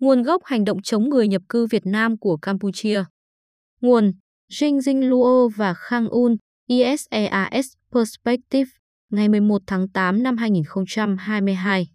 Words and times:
Nguồn 0.00 0.22
gốc 0.22 0.42
hành 0.44 0.64
động 0.64 0.82
chống 0.82 1.08
người 1.08 1.28
nhập 1.28 1.42
cư 1.48 1.66
Việt 1.66 1.86
Nam 1.86 2.18
của 2.18 2.36
Campuchia. 2.36 3.04
Nguồn 3.80 4.12
Jing 4.50 4.78
Jing 4.78 5.08
Luo 5.08 5.48
và 5.48 5.74
Khang 5.74 6.08
Un, 6.08 6.36
ISEAS 6.66 7.66
Perspective, 7.92 8.70
ngày 9.10 9.28
11 9.28 9.62
tháng 9.66 9.88
8 9.88 10.22
năm 10.22 10.36
2022. 10.36 11.88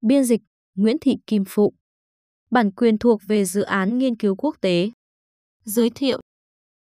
Biên 0.00 0.24
dịch 0.24 0.40
Nguyễn 0.74 0.96
Thị 1.00 1.16
Kim 1.26 1.44
Phụ. 1.48 1.72
Bản 2.50 2.70
quyền 2.72 2.98
thuộc 2.98 3.20
về 3.26 3.44
dự 3.44 3.62
án 3.62 3.98
nghiên 3.98 4.16
cứu 4.16 4.36
quốc 4.36 4.56
tế. 4.60 4.90
Giới 5.64 5.90
thiệu 5.90 6.20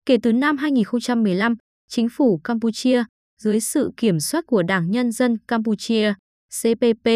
Kể 0.07 0.17
từ 0.23 0.33
năm 0.33 0.57
2015, 0.57 1.55
chính 1.89 2.09
phủ 2.09 2.41
Campuchia, 2.45 3.05
dưới 3.39 3.61
sự 3.61 3.91
kiểm 3.97 4.21
soát 4.21 4.45
của 4.47 4.63
Đảng 4.63 4.91
Nhân 4.91 5.13
dân 5.13 5.39
Campuchia, 5.49 6.15
CPP, 6.63 7.09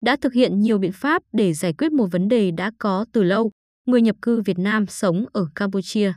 đã 0.00 0.16
thực 0.16 0.32
hiện 0.32 0.60
nhiều 0.60 0.78
biện 0.78 0.92
pháp 0.92 1.22
để 1.32 1.52
giải 1.52 1.72
quyết 1.72 1.92
một 1.92 2.06
vấn 2.12 2.28
đề 2.28 2.50
đã 2.50 2.70
có 2.78 3.06
từ 3.12 3.22
lâu, 3.22 3.50
người 3.86 4.02
nhập 4.02 4.16
cư 4.22 4.40
Việt 4.40 4.58
Nam 4.58 4.86
sống 4.86 5.24
ở 5.32 5.46
Campuchia. 5.54 6.12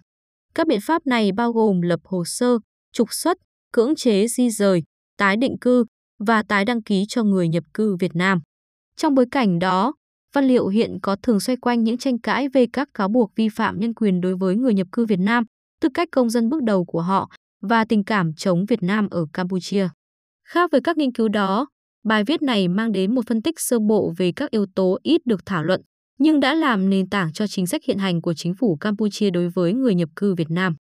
Các 0.56 0.68
biện 0.68 0.80
pháp 0.82 1.08
này 1.08 1.32
bao 1.32 1.52
gồm 1.52 1.82
lập 1.82 2.00
hồ 2.04 2.26
sơ, 2.26 2.58
trục 2.94 3.14
xuất, 3.14 3.38
cưỡng 3.72 3.96
chế 3.96 4.28
di 4.28 4.50
rời, 4.50 4.84
tái 5.18 5.38
định 5.38 5.58
cư 5.62 5.86
và 6.20 6.44
tái 6.44 6.66
đăng 6.66 6.84
ký 6.84 7.06
cho 7.08 7.24
người 7.24 7.48
nhập 7.48 7.64
cư 7.74 7.96
Việt 7.96 8.16
Nam. 8.16 8.40
Trong 8.96 9.16
bối 9.16 9.26
cảnh 9.32 9.60
đó, 9.60 9.94
văn 10.34 10.46
liệu 10.46 10.68
hiện 10.68 10.98
có 11.02 11.16
thường 11.16 11.40
xoay 11.40 11.58
quanh 11.58 11.84
những 11.84 11.98
tranh 11.98 12.20
cãi 12.20 12.50
về 12.50 12.66
các 12.74 12.88
cáo 12.94 13.08
buộc 13.08 13.32
vi 13.36 13.50
phạm 13.50 13.80
nhân 13.80 13.94
quyền 13.94 14.22
đối 14.22 14.36
với 14.36 14.56
người 14.56 14.74
nhập 14.74 14.88
cư 14.92 15.06
Việt 15.06 15.20
Nam, 15.20 15.44
tư 15.82 15.90
cách 15.94 16.08
công 16.12 16.30
dân 16.30 16.50
bước 16.50 16.64
đầu 16.64 16.86
của 16.86 17.02
họ 17.02 17.30
và 17.62 17.86
tình 17.86 18.04
cảm 18.04 18.34
chống 18.34 18.66
Việt 18.66 18.84
Nam 18.84 19.08
ở 19.12 19.26
Campuchia. 19.34 19.88
Khác 20.48 20.72
với 20.72 20.82
các 20.82 20.98
nghiên 20.98 21.12
cứu 21.12 21.30
đó, 21.30 21.68
bài 22.04 22.24
viết 22.24 22.42
này 22.42 22.68
mang 22.68 22.92
đến 22.92 23.16
một 23.16 23.22
phân 23.28 23.42
tích 23.42 23.60
sơ 23.60 23.80
bộ 23.80 24.14
về 24.18 24.32
các 24.36 24.52
yếu 24.52 24.66
tố 24.76 24.98
ít 25.04 25.22
được 25.26 25.46
thảo 25.46 25.64
luận, 25.64 25.82
nhưng 26.20 26.40
đã 26.40 26.54
làm 26.54 26.90
nền 26.90 27.10
tảng 27.10 27.34
cho 27.34 27.48
chính 27.48 27.68
sách 27.68 27.82
hiện 27.88 27.98
hành 27.98 28.22
của 28.22 28.34
chính 28.34 28.54
phủ 28.60 28.78
Campuchia 28.80 29.30
đối 29.30 29.50
với 29.50 29.74
người 29.74 29.96
nhập 29.96 30.10
cư 30.16 30.36
Việt 30.36 30.50
Nam. 30.50 30.76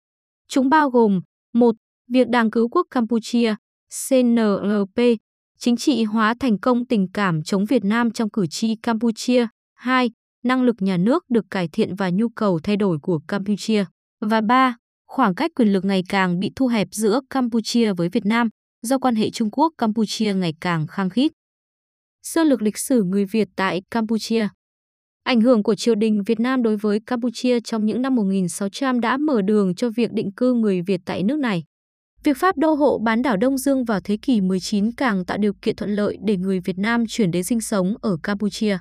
Chúng 0.48 0.70
bao 0.70 0.90
gồm 0.90 1.22
một 1.54 1.76
Việc 2.10 2.30
Đảng 2.30 2.52
Cứu 2.52 2.70
Quốc 2.70 2.88
Campuchia, 2.92 3.56
CNLP, 4.10 5.00
chính 5.58 5.76
trị 5.76 6.04
hóa 6.04 6.34
thành 6.40 6.60
công 6.60 6.86
tình 6.88 7.08
cảm 7.14 7.44
chống 7.44 7.66
Việt 7.66 7.84
Nam 7.84 8.12
trong 8.12 8.30
cử 8.30 8.48
tri 8.48 8.76
Campuchia. 8.76 9.48
2. 9.76 10.12
Năng 10.44 10.64
lực 10.64 10.76
nhà 10.80 10.98
nước 10.98 11.24
được 11.30 11.46
cải 11.50 11.68
thiện 11.68 11.96
và 11.96 12.10
nhu 12.10 12.30
cầu 12.30 12.60
thay 12.64 12.78
đổi 12.78 12.98
của 13.02 13.20
Campuchia. 13.28 13.86
Và 14.22 14.42
3 14.42 14.76
khoảng 15.08 15.36
cách 15.36 15.52
quyền 15.56 15.74
lực 15.74 15.86
ngày 15.86 16.04
càng 16.10 16.40
bị 16.40 16.52
thu 16.56 16.68
hẹp 16.68 16.88
giữa 16.92 17.20
Campuchia 17.30 17.94
với 17.94 18.10
Việt 18.10 18.26
Nam 18.26 18.50
do 18.84 18.98
quan 18.98 19.16
hệ 19.16 19.30
Trung 19.30 19.50
Quốc-Campuchia 19.52 20.34
ngày 20.34 20.54
càng 20.62 20.88
khăng 20.88 21.10
khít. 21.10 21.32
Sơ 22.24 22.44
lược 22.44 22.62
lịch 22.62 22.78
sử 22.78 23.04
người 23.04 23.26
Việt 23.26 23.48
tại 23.56 23.82
Campuchia 23.92 24.48
Ảnh 25.24 25.42
hưởng 25.42 25.64
của 25.64 25.76
triều 25.76 25.96
đình 25.96 26.24
Việt 26.26 26.40
Nam 26.40 26.64
đối 26.64 26.78
với 26.78 27.00
Campuchia 27.06 27.60
trong 27.60 27.86
những 27.86 28.02
năm 28.02 28.16
1600 28.16 29.00
đã 29.00 29.18
mở 29.18 29.42
đường 29.42 29.76
cho 29.76 29.90
việc 29.90 30.12
định 30.12 30.32
cư 30.32 30.54
người 30.54 30.82
Việt 30.82 31.02
tại 31.06 31.24
nước 31.24 31.40
này. 31.40 31.64
Việc 32.24 32.38
Pháp 32.38 32.58
đô 32.58 32.74
hộ 32.74 33.00
bán 33.00 33.22
đảo 33.22 33.38
Đông 33.38 33.58
Dương 33.58 33.86
vào 33.86 34.00
thế 34.04 34.18
kỷ 34.22 34.42
19 34.42 34.92
càng 34.92 35.26
tạo 35.26 35.38
điều 35.38 35.54
kiện 35.62 35.76
thuận 35.76 35.96
lợi 35.96 36.18
để 36.26 36.38
người 36.38 36.60
Việt 36.60 36.78
Nam 36.78 37.04
chuyển 37.08 37.32
đến 37.32 37.44
sinh 37.44 37.62
sống 37.62 37.96
ở 38.02 38.18
Campuchia. 38.24 38.78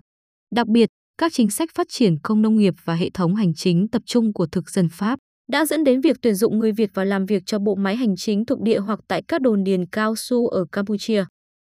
Đặc 0.54 0.68
biệt, 0.68 0.88
các 1.18 1.32
chính 1.32 1.50
sách 1.50 1.68
phát 1.74 1.86
triển 1.90 2.16
công 2.22 2.42
nông 2.42 2.56
nghiệp 2.56 2.74
và 2.84 2.94
hệ 2.94 3.10
thống 3.14 3.34
hành 3.34 3.54
chính 3.54 3.88
tập 3.88 4.02
trung 4.06 4.32
của 4.32 4.46
thực 4.46 4.70
dân 4.70 4.88
Pháp 4.92 5.18
đã 5.52 5.66
dẫn 5.66 5.84
đến 5.84 6.00
việc 6.00 6.16
tuyển 6.22 6.34
dụng 6.34 6.58
người 6.58 6.72
Việt 6.72 6.90
vào 6.94 7.04
làm 7.04 7.26
việc 7.26 7.42
cho 7.46 7.58
bộ 7.58 7.74
máy 7.74 7.96
hành 7.96 8.16
chính 8.16 8.44
thuộc 8.44 8.60
địa 8.60 8.78
hoặc 8.78 9.00
tại 9.08 9.22
các 9.28 9.42
đồn 9.42 9.64
điền 9.64 9.86
cao 9.86 10.16
su 10.16 10.48
ở 10.48 10.64
Campuchia. 10.72 11.24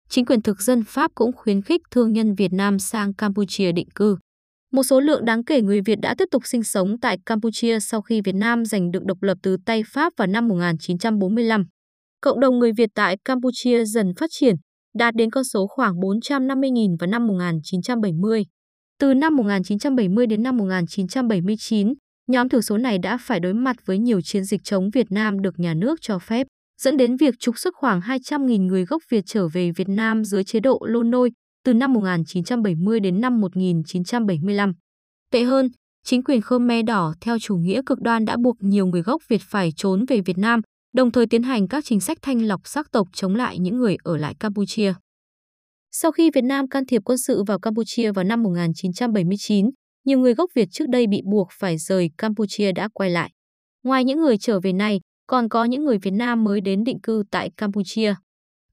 Chính 0.08 0.24
quyền 0.24 0.42
thực 0.42 0.60
dân 0.62 0.84
Pháp 0.86 1.10
cũng 1.14 1.32
khuyến 1.32 1.62
khích 1.62 1.80
thương 1.90 2.12
nhân 2.12 2.34
Việt 2.34 2.52
Nam 2.52 2.78
sang 2.78 3.14
Campuchia 3.14 3.72
định 3.72 3.88
cư. 3.94 4.16
Một 4.72 4.82
số 4.82 5.00
lượng 5.00 5.24
đáng 5.24 5.44
kể 5.44 5.60
người 5.62 5.80
Việt 5.80 5.98
đã 6.02 6.14
tiếp 6.18 6.24
tục 6.30 6.42
sinh 6.46 6.62
sống 6.62 7.00
tại 7.00 7.18
Campuchia 7.26 7.80
sau 7.80 8.02
khi 8.02 8.20
Việt 8.20 8.34
Nam 8.34 8.64
giành 8.64 8.90
được 8.90 9.04
độc 9.04 9.22
lập 9.22 9.38
từ 9.42 9.56
tay 9.66 9.82
Pháp 9.92 10.12
vào 10.16 10.26
năm 10.26 10.48
1945. 10.48 11.64
Cộng 12.20 12.40
đồng 12.40 12.58
người 12.58 12.72
Việt 12.72 12.90
tại 12.94 13.16
Campuchia 13.24 13.84
dần 13.84 14.12
phát 14.20 14.30
triển, 14.30 14.54
đạt 14.98 15.14
đến 15.14 15.30
con 15.30 15.44
số 15.44 15.66
khoảng 15.66 15.94
450.000 15.94 16.96
vào 17.00 17.06
năm 17.06 17.26
1970. 17.26 18.44
Từ 18.98 19.14
năm 19.14 19.36
1970 19.36 20.26
đến 20.26 20.42
năm 20.42 20.56
1979, 20.56 21.92
Nhóm 22.26 22.48
thiểu 22.48 22.62
số 22.62 22.78
này 22.78 22.98
đã 22.98 23.16
phải 23.20 23.40
đối 23.40 23.54
mặt 23.54 23.76
với 23.86 23.98
nhiều 23.98 24.20
chiến 24.20 24.44
dịch 24.44 24.60
chống 24.64 24.90
Việt 24.90 25.06
Nam 25.10 25.42
được 25.42 25.58
nhà 25.58 25.74
nước 25.74 26.00
cho 26.00 26.18
phép, 26.18 26.46
dẫn 26.80 26.96
đến 26.96 27.16
việc 27.16 27.34
trục 27.38 27.58
xuất 27.58 27.74
khoảng 27.74 28.00
200.000 28.00 28.66
người 28.66 28.84
gốc 28.84 29.02
Việt 29.10 29.24
trở 29.26 29.48
về 29.48 29.70
Việt 29.70 29.88
Nam 29.88 30.24
dưới 30.24 30.44
chế 30.44 30.60
độ 30.60 30.80
lô 30.86 31.02
nôi 31.02 31.30
từ 31.64 31.74
năm 31.74 31.92
1970 31.92 33.00
đến 33.00 33.20
năm 33.20 33.40
1975. 33.40 34.72
Tệ 35.30 35.42
hơn, 35.42 35.68
chính 36.04 36.24
quyền 36.24 36.40
Khmer 36.42 36.84
Đỏ 36.86 37.14
theo 37.20 37.38
chủ 37.38 37.56
nghĩa 37.56 37.80
cực 37.86 38.00
đoan 38.00 38.24
đã 38.24 38.36
buộc 38.36 38.56
nhiều 38.60 38.86
người 38.86 39.02
gốc 39.02 39.22
Việt 39.28 39.42
phải 39.42 39.70
trốn 39.76 40.04
về 40.08 40.20
Việt 40.20 40.38
Nam, 40.38 40.60
đồng 40.94 41.10
thời 41.10 41.26
tiến 41.26 41.42
hành 41.42 41.68
các 41.68 41.84
chính 41.84 42.00
sách 42.00 42.18
thanh 42.22 42.42
lọc 42.46 42.60
sắc 42.64 42.90
tộc 42.92 43.08
chống 43.14 43.34
lại 43.34 43.58
những 43.58 43.76
người 43.76 43.96
ở 44.02 44.16
lại 44.16 44.34
Campuchia. 44.40 44.94
Sau 45.92 46.12
khi 46.12 46.30
Việt 46.30 46.44
Nam 46.44 46.68
can 46.68 46.86
thiệp 46.86 47.02
quân 47.04 47.18
sự 47.18 47.42
vào 47.46 47.58
Campuchia 47.58 48.12
vào 48.12 48.24
năm 48.24 48.42
1979, 48.42 49.70
nhiều 50.04 50.18
người 50.18 50.34
gốc 50.34 50.50
Việt 50.54 50.68
trước 50.72 50.88
đây 50.88 51.06
bị 51.06 51.22
buộc 51.24 51.48
phải 51.52 51.78
rời 51.78 52.10
Campuchia 52.18 52.72
đã 52.72 52.88
quay 52.94 53.10
lại. 53.10 53.30
Ngoài 53.84 54.04
những 54.04 54.20
người 54.20 54.38
trở 54.38 54.60
về 54.60 54.72
này, 54.72 55.00
còn 55.26 55.48
có 55.48 55.64
những 55.64 55.84
người 55.84 55.98
Việt 55.98 56.10
Nam 56.10 56.44
mới 56.44 56.60
đến 56.60 56.84
định 56.84 57.00
cư 57.00 57.22
tại 57.30 57.50
Campuchia. 57.56 58.14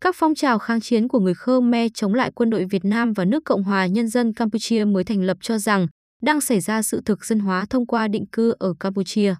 Các 0.01 0.15
phong 0.17 0.35
trào 0.35 0.59
kháng 0.59 0.81
chiến 0.81 1.07
của 1.07 1.19
người 1.19 1.33
Khmer 1.33 1.91
chống 1.93 2.13
lại 2.13 2.31
quân 2.35 2.49
đội 2.49 2.65
Việt 2.65 2.85
Nam 2.85 3.13
và 3.13 3.25
nước 3.25 3.45
Cộng 3.45 3.63
hòa 3.63 3.85
Nhân 3.85 4.07
dân 4.07 4.33
Campuchia 4.33 4.85
mới 4.85 5.03
thành 5.03 5.21
lập 5.21 5.37
cho 5.41 5.57
rằng 5.57 5.87
đang 6.21 6.41
xảy 6.41 6.59
ra 6.59 6.81
sự 6.81 7.01
thực 7.05 7.25
dân 7.25 7.39
hóa 7.39 7.65
thông 7.69 7.87
qua 7.87 8.07
định 8.07 8.25
cư 8.31 8.53
ở 8.59 8.73
Campuchia. 8.79 9.35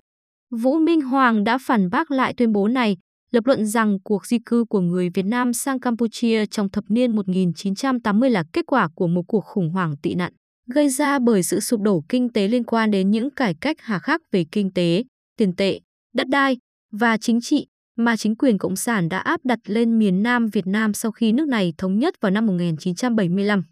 Vũ 0.51 0.77
Minh 0.77 1.01
Hoàng 1.01 1.43
đã 1.43 1.57
phản 1.57 1.89
bác 1.89 2.11
lại 2.11 2.33
tuyên 2.37 2.51
bố 2.51 2.67
này, 2.67 2.97
lập 3.31 3.45
luận 3.45 3.65
rằng 3.65 3.97
cuộc 4.03 4.25
di 4.25 4.37
cư 4.45 4.65
của 4.69 4.79
người 4.81 5.09
Việt 5.13 5.25
Nam 5.25 5.53
sang 5.53 5.79
Campuchia 5.79 6.45
trong 6.45 6.69
thập 6.69 6.83
niên 6.89 7.15
1980 7.15 8.29
là 8.29 8.43
kết 8.53 8.65
quả 8.67 8.89
của 8.95 9.07
một 9.07 9.21
cuộc 9.27 9.45
khủng 9.45 9.69
hoảng 9.69 9.95
tị 10.01 10.15
nạn 10.15 10.33
gây 10.73 10.89
ra 10.89 11.19
bởi 11.19 11.43
sự 11.43 11.59
sụp 11.59 11.81
đổ 11.81 12.03
kinh 12.09 12.33
tế 12.33 12.47
liên 12.47 12.63
quan 12.63 12.91
đến 12.91 13.11
những 13.11 13.29
cải 13.29 13.55
cách 13.61 13.77
hà 13.79 13.99
khắc 13.99 14.21
về 14.31 14.45
kinh 14.51 14.73
tế, 14.73 15.03
tiền 15.37 15.55
tệ, 15.55 15.79
đất 16.13 16.27
đai 16.27 16.57
và 16.91 17.17
chính 17.17 17.41
trị 17.41 17.67
mà 17.97 18.17
chính 18.17 18.35
quyền 18.35 18.57
Cộng 18.57 18.75
sản 18.75 19.09
đã 19.09 19.17
áp 19.17 19.39
đặt 19.43 19.59
lên 19.65 19.99
miền 19.99 20.23
Nam 20.23 20.47
Việt 20.47 20.67
Nam 20.67 20.93
sau 20.93 21.11
khi 21.11 21.31
nước 21.31 21.47
này 21.47 21.73
thống 21.77 21.99
nhất 21.99 22.13
vào 22.21 22.31
năm 22.31 22.45
1975. 22.45 23.63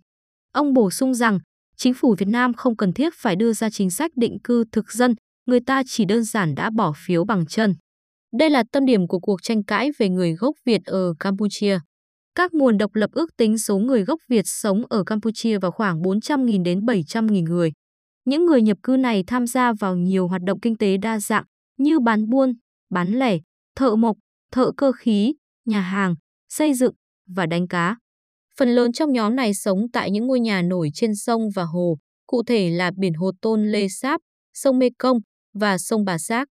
Ông 0.54 0.74
bổ 0.74 0.92
sung 0.92 1.14
rằng, 1.14 1.40
chính 1.76 1.94
phủ 1.94 2.16
Việt 2.18 2.28
Nam 2.28 2.54
không 2.54 2.78
cần 2.78 2.94
thiết 2.94 3.14
phải 3.16 3.36
đưa 3.36 3.54
ra 3.54 3.70
chính 3.70 3.90
sách 3.90 4.12
định 4.16 4.38
cư 4.44 4.64
thực 4.72 4.92
dân, 4.92 5.16
người 5.46 5.60
ta 5.60 5.84
chỉ 5.88 6.06
đơn 6.06 6.24
giản 6.24 6.56
đã 6.56 6.70
bỏ 6.70 6.94
phiếu 7.06 7.26
bằng 7.26 7.46
chân. 7.46 7.76
Đây 8.40 8.50
là 8.50 8.64
tâm 8.72 8.86
điểm 8.86 9.08
của 9.08 9.20
cuộc 9.20 9.44
tranh 9.44 9.64
cãi 9.64 9.90
về 9.98 10.10
người 10.10 10.34
gốc 10.34 10.56
Việt 10.66 10.82
ở 10.86 11.14
Campuchia. 11.20 11.80
Các 12.38 12.54
nguồn 12.54 12.78
độc 12.78 12.96
lập 12.96 13.10
ước 13.14 13.38
tính 13.38 13.58
số 13.58 13.78
người 13.78 14.04
gốc 14.04 14.20
Việt 14.30 14.42
sống 14.46 14.84
ở 14.90 15.04
Campuchia 15.04 15.60
vào 15.60 15.72
khoảng 15.72 16.02
400.000 16.02 16.64
đến 16.64 16.80
700.000 16.80 17.44
người. 17.44 17.72
Những 18.26 18.46
người 18.46 18.62
nhập 18.62 18.78
cư 18.84 18.98
này 18.98 19.24
tham 19.28 19.48
gia 19.48 19.74
vào 19.80 19.96
nhiều 19.96 20.28
hoạt 20.28 20.42
động 20.44 20.60
kinh 20.60 20.78
tế 20.78 20.98
đa 20.98 21.20
dạng 21.20 21.44
như 21.78 22.00
bán 22.00 22.30
buôn, 22.30 22.54
bán 22.90 23.08
lẻ, 23.08 23.38
thợ 23.76 23.96
mộc, 23.96 24.18
thợ 24.52 24.72
cơ 24.78 24.92
khí, 24.92 25.34
nhà 25.66 25.82
hàng, 25.82 26.16
xây 26.50 26.74
dựng 26.74 26.94
và 27.28 27.46
đánh 27.46 27.68
cá. 27.68 27.96
Phần 28.58 28.70
lớn 28.70 28.92
trong 28.92 29.14
nhóm 29.14 29.36
này 29.36 29.54
sống 29.54 29.80
tại 29.94 30.12
những 30.12 30.28
ngôi 30.28 30.40
nhà 30.40 30.62
nổi 30.62 30.90
trên 30.94 31.16
sông 31.16 31.42
và 31.56 31.64
hồ, 31.64 31.98
cụ 32.28 32.44
thể 32.44 32.70
là 32.70 32.92
biển 32.98 33.14
Hồ 33.14 33.32
Tôn 33.42 33.72
Lê 33.72 33.88
Sáp, 33.88 34.22
sông 34.54 34.80
Mê 34.80 34.90
Công 35.00 35.18
và 35.54 35.78
sông 35.78 36.06
Bà 36.06 36.18
Giác. 36.18 36.48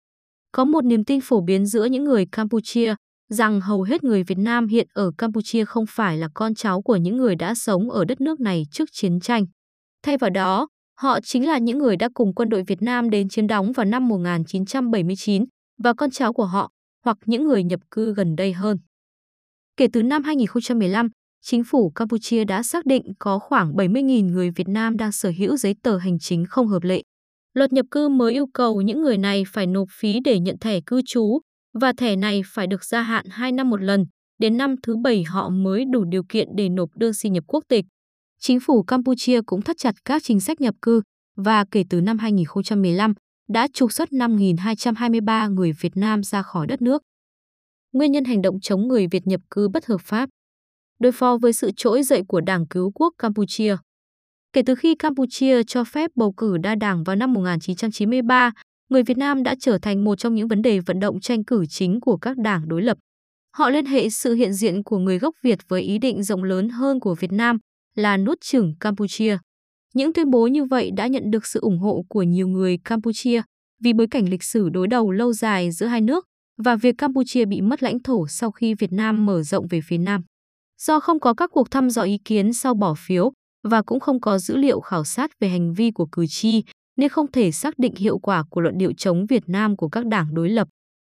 Có 0.52 0.66
một 0.66 0.86
niềm 0.86 1.06
tin 1.06 1.20
phổ 1.24 1.42
biến 1.42 1.66
giữa 1.66 1.86
những 1.86 2.04
người 2.04 2.26
Campuchia 2.32 2.96
rằng 3.30 3.62
hầu 3.62 3.82
hết 3.82 4.04
người 4.04 4.24
Việt 4.24 4.38
Nam 4.38 4.68
hiện 4.68 4.88
ở 4.94 5.12
Campuchia 5.18 5.66
không 5.66 5.86
phải 5.90 6.18
là 6.18 6.30
con 6.34 6.56
cháu 6.56 6.82
của 6.82 6.96
những 6.96 7.18
người 7.18 7.36
đã 7.36 7.56
sống 7.56 7.92
ở 7.92 8.06
đất 8.06 8.22
nước 8.22 8.40
này 8.40 8.64
trước 8.72 8.90
chiến 8.92 9.20
tranh. 9.20 9.46
Thay 10.04 10.18
vào 10.18 10.30
đó, 10.30 10.68
họ 11.00 11.20
chính 11.22 11.48
là 11.48 11.58
những 11.58 11.78
người 11.78 11.98
đã 11.98 12.10
cùng 12.14 12.34
quân 12.36 12.50
đội 12.50 12.64
Việt 12.68 12.82
Nam 12.82 13.10
đến 13.10 13.30
chiếm 13.30 13.48
đóng 13.48 13.72
vào 13.72 13.86
năm 13.86 14.08
1979 14.08 15.46
và 15.84 15.94
con 15.94 16.12
cháu 16.12 16.34
của 16.34 16.46
họ 16.46 16.70
hoặc 17.06 17.18
những 17.26 17.44
người 17.44 17.64
nhập 17.64 17.80
cư 17.92 18.14
gần 18.14 18.36
đây 18.36 18.54
hơn. 18.54 18.78
Kể 19.78 19.88
từ 19.94 20.04
năm 20.04 20.24
2015, 20.24 21.10
chính 21.42 21.64
phủ 21.64 21.92
Campuchia 21.96 22.46
đã 22.46 22.64
xác 22.64 22.86
định 22.86 23.04
có 23.20 23.40
khoảng 23.40 23.74
70.000 23.74 24.26
người 24.32 24.52
Việt 24.52 24.68
Nam 24.68 24.98
đang 24.98 25.12
sở 25.12 25.32
hữu 25.38 25.58
giấy 25.58 25.76
tờ 25.84 25.98
hành 25.98 26.20
chính 26.20 26.46
không 26.50 26.68
hợp 26.68 26.84
lệ. 26.84 27.02
Luật 27.54 27.74
nhập 27.74 27.86
cư 27.92 28.10
mới 28.10 28.34
yêu 28.34 28.48
cầu 28.54 28.82
những 28.82 29.02
người 29.02 29.18
này 29.18 29.44
phải 29.48 29.68
nộp 29.68 29.88
phí 29.92 30.20
để 30.26 30.40
nhận 30.40 30.58
thẻ 30.60 30.80
cư 30.86 31.02
trú 31.06 31.40
và 31.74 31.94
thẻ 31.94 32.16
này 32.16 32.42
phải 32.46 32.68
được 32.68 32.84
gia 32.84 33.02
hạn 33.02 33.26
2 33.30 33.52
năm 33.52 33.70
một 33.70 33.82
lần, 33.82 34.06
đến 34.40 34.58
năm 34.58 34.76
thứ 34.84 34.96
bảy 34.96 35.24
họ 35.24 35.50
mới 35.50 35.86
đủ 35.86 36.04
điều 36.04 36.24
kiện 36.30 36.48
để 36.56 36.70
nộp 36.70 36.90
đơn 36.96 37.14
xin 37.14 37.34
nhập 37.34 37.44
quốc 37.48 37.64
tịch. 37.68 37.86
Chính 38.40 38.60
phủ 38.60 38.84
Campuchia 38.84 39.42
cũng 39.42 39.62
thắt 39.62 39.78
chặt 39.80 39.96
các 40.06 40.24
chính 40.24 40.40
sách 40.40 40.62
nhập 40.62 40.76
cư 40.82 41.02
và 41.36 41.66
kể 41.72 41.84
từ 41.90 42.02
năm 42.02 42.18
2015 42.18 43.14
đã 43.50 43.68
trục 43.74 43.92
xuất 43.92 44.10
5.223 44.10 45.54
người 45.54 45.72
Việt 45.72 45.98
Nam 45.98 46.24
ra 46.24 46.42
khỏi 46.42 46.68
đất 46.68 46.82
nước. 46.82 47.02
Nguyên 47.94 48.12
nhân 48.12 48.24
hành 48.24 48.42
động 48.42 48.60
chống 48.60 48.88
người 48.88 49.08
Việt 49.12 49.28
nhập 49.28 49.42
cư 49.50 49.70
bất 49.70 49.86
hợp 49.86 50.02
pháp 50.02 50.30
Đối 51.00 51.12
phó 51.12 51.38
với 51.42 51.54
sự 51.54 51.72
trỗi 51.76 52.04
dậy 52.04 52.24
của 52.28 52.42
Đảng 52.42 52.68
Cứu 52.68 52.92
quốc 52.96 53.14
Campuchia 53.18 53.76
Kể 54.54 54.62
từ 54.66 54.76
khi 54.76 54.96
Campuchia 54.96 55.64
cho 55.64 55.84
phép 55.84 56.12
bầu 56.16 56.34
cử 56.38 56.58
đa 56.58 56.76
đảng 56.76 57.04
vào 57.04 57.16
năm 57.16 57.34
1993, 57.34 58.52
người 58.94 59.04
Việt 59.04 59.18
Nam 59.18 59.44
đã 59.44 59.56
trở 59.60 59.78
thành 59.78 60.04
một 60.04 60.16
trong 60.16 60.36
những 60.36 60.48
vấn 60.48 60.62
đề 60.62 60.80
vận 60.80 61.00
động 61.00 61.20
tranh 61.20 61.44
cử 61.44 61.66
chính 61.70 62.00
của 62.00 62.18
các 62.18 62.38
đảng 62.38 62.68
đối 62.68 62.82
lập. 62.82 62.98
Họ 63.56 63.70
liên 63.70 63.86
hệ 63.86 64.10
sự 64.10 64.34
hiện 64.34 64.54
diện 64.54 64.84
của 64.84 64.98
người 64.98 65.20
gốc 65.20 65.36
Việt 65.44 65.60
với 65.68 65.82
ý 65.82 65.98
định 65.98 66.24
rộng 66.24 66.44
lớn 66.44 66.70
hơn 66.70 67.00
của 67.00 67.16
Việt 67.16 67.32
Nam 67.32 67.58
là 67.96 68.18
nuốt 68.18 68.42
chửng 68.42 68.74
Campuchia. 68.80 69.38
Những 69.94 70.14
tuyên 70.14 70.30
bố 70.30 70.48
như 70.48 70.66
vậy 70.66 70.92
đã 70.92 71.08
nhận 71.08 71.32
được 71.32 71.46
sự 71.46 71.60
ủng 71.60 71.78
hộ 71.80 72.06
của 72.10 72.24
nhiều 72.24 72.48
người 72.48 72.78
Campuchia 72.86 73.42
vì 73.84 73.94
bối 73.94 74.08
cảnh 74.08 74.30
lịch 74.30 74.44
sử 74.44 74.70
đối 74.70 74.88
đầu 74.88 75.12
lâu 75.12 75.34
dài 75.34 75.72
giữa 75.72 75.86
hai 75.86 76.02
nước 76.02 76.26
và 76.64 76.76
việc 76.76 76.96
Campuchia 76.98 77.46
bị 77.46 77.62
mất 77.62 77.84
lãnh 77.84 78.00
thổ 78.00 78.28
sau 78.28 78.52
khi 78.52 78.74
Việt 78.74 78.92
Nam 78.92 79.26
mở 79.26 79.44
rộng 79.44 79.68
về 79.68 79.80
phía 79.88 79.98
Nam. 79.98 80.22
Do 80.82 81.00
không 81.00 81.20
có 81.20 81.34
các 81.34 81.50
cuộc 81.54 81.72
thăm 81.72 81.90
dò 81.90 82.02
ý 82.02 82.18
kiến 82.26 82.54
sau 82.54 82.74
bỏ 82.74 82.94
phiếu 82.98 83.32
và 83.64 83.82
cũng 83.82 84.00
không 84.00 84.22
có 84.22 84.40
dữ 84.40 84.58
liệu 84.58 84.80
khảo 84.80 85.04
sát 85.04 85.32
về 85.40 85.50
hành 85.50 85.74
vi 85.74 85.92
của 85.92 86.06
cử 86.12 86.26
tri, 86.30 86.64
nên 86.98 87.10
không 87.10 87.32
thể 87.32 87.52
xác 87.52 87.80
định 87.80 87.96
hiệu 87.96 88.20
quả 88.20 88.44
của 88.50 88.62
luận 88.62 88.78
điệu 88.78 88.92
chống 88.98 89.26
Việt 89.26 89.44
Nam 89.48 89.76
của 89.76 89.90
các 89.90 90.06
đảng 90.06 90.34
đối 90.34 90.50
lập. 90.50 90.68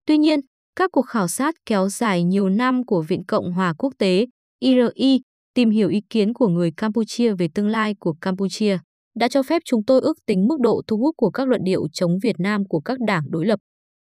Tuy 0.06 0.18
nhiên, 0.18 0.40
các 0.76 0.92
cuộc 0.92 1.02
khảo 1.02 1.28
sát 1.28 1.56
kéo 1.66 1.90
dài 1.90 2.24
nhiều 2.24 2.50
năm 2.50 2.86
của 2.86 3.02
Viện 3.02 3.26
Cộng 3.26 3.52
hòa 3.52 3.74
Quốc 3.78 3.94
tế 3.98 4.26
IRI 4.60 5.22
tìm 5.54 5.70
hiểu 5.70 5.90
ý 5.90 6.02
kiến 6.10 6.34
của 6.34 6.48
người 6.48 6.72
Campuchia 6.78 7.34
về 7.34 7.48
tương 7.56 7.68
lai 7.68 7.96
của 8.00 8.14
Campuchia 8.22 8.78
đã 9.20 9.28
cho 9.28 9.44
phép 9.44 9.62
chúng 9.66 9.84
tôi 9.84 10.02
ước 10.02 10.18
tính 10.26 10.48
mức 10.48 10.60
độ 10.60 10.82
thu 10.88 10.98
hút 10.98 11.16
của 11.18 11.30
các 11.30 11.48
luận 11.48 11.62
điệu 11.64 11.88
chống 11.94 12.20
Việt 12.24 12.36
Nam 12.40 12.68
của 12.68 12.80
các 12.80 12.98
đảng 13.08 13.24
đối 13.30 13.46
lập. 13.46 13.60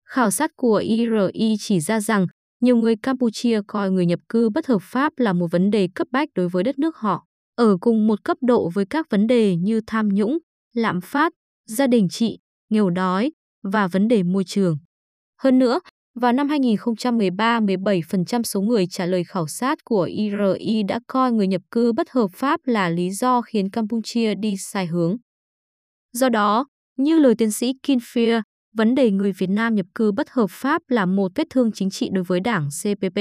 Khảo 0.05 0.31
sát 0.31 0.51
của 0.55 0.75
IRI 0.75 1.55
chỉ 1.59 1.79
ra 1.79 1.99
rằng 1.99 2.27
nhiều 2.61 2.77
người 2.77 2.95
Campuchia 2.95 3.61
coi 3.67 3.91
người 3.91 4.05
nhập 4.05 4.19
cư 4.29 4.49
bất 4.49 4.67
hợp 4.67 4.81
pháp 4.81 5.13
là 5.17 5.33
một 5.33 5.47
vấn 5.51 5.71
đề 5.71 5.87
cấp 5.95 6.07
bách 6.11 6.29
đối 6.35 6.49
với 6.49 6.63
đất 6.63 6.79
nước 6.79 6.95
họ, 6.95 7.25
ở 7.55 7.77
cùng 7.81 8.07
một 8.07 8.23
cấp 8.23 8.37
độ 8.41 8.69
với 8.73 8.85
các 8.85 9.09
vấn 9.09 9.27
đề 9.27 9.55
như 9.55 9.81
tham 9.87 10.09
nhũng, 10.09 10.37
lạm 10.73 11.01
phát, 11.01 11.33
gia 11.67 11.87
đình 11.87 12.07
chị 12.09 12.39
nghèo 12.69 12.89
đói 12.89 13.31
và 13.63 13.87
vấn 13.87 14.07
đề 14.07 14.23
môi 14.23 14.43
trường. 14.43 14.77
Hơn 15.41 15.59
nữa, 15.59 15.79
vào 16.15 16.33
năm 16.33 16.49
2013, 16.49 17.59
17% 17.59 18.43
số 18.43 18.61
người 18.61 18.87
trả 18.87 19.05
lời 19.05 19.23
khảo 19.23 19.47
sát 19.47 19.83
của 19.85 20.01
IRI 20.01 20.83
đã 20.83 20.99
coi 21.07 21.31
người 21.31 21.47
nhập 21.47 21.61
cư 21.71 21.93
bất 21.93 22.09
hợp 22.11 22.27
pháp 22.33 22.59
là 22.65 22.89
lý 22.89 23.11
do 23.11 23.41
khiến 23.41 23.69
Campuchia 23.69 24.35
đi 24.35 24.57
sai 24.57 24.85
hướng. 24.85 25.17
Do 26.13 26.29
đó, 26.29 26.65
như 26.97 27.19
lời 27.19 27.35
tiến 27.37 27.51
sĩ 27.51 27.73
Kinfear, 27.87 28.41
vấn 28.73 28.95
đề 28.95 29.11
người 29.11 29.31
Việt 29.31 29.49
Nam 29.49 29.75
nhập 29.75 29.85
cư 29.95 30.11
bất 30.11 30.29
hợp 30.29 30.49
pháp 30.49 30.81
là 30.87 31.05
một 31.05 31.31
vết 31.35 31.47
thương 31.49 31.71
chính 31.71 31.89
trị 31.89 32.09
đối 32.13 32.23
với 32.23 32.39
đảng 32.39 32.69
CPP. 32.83 33.19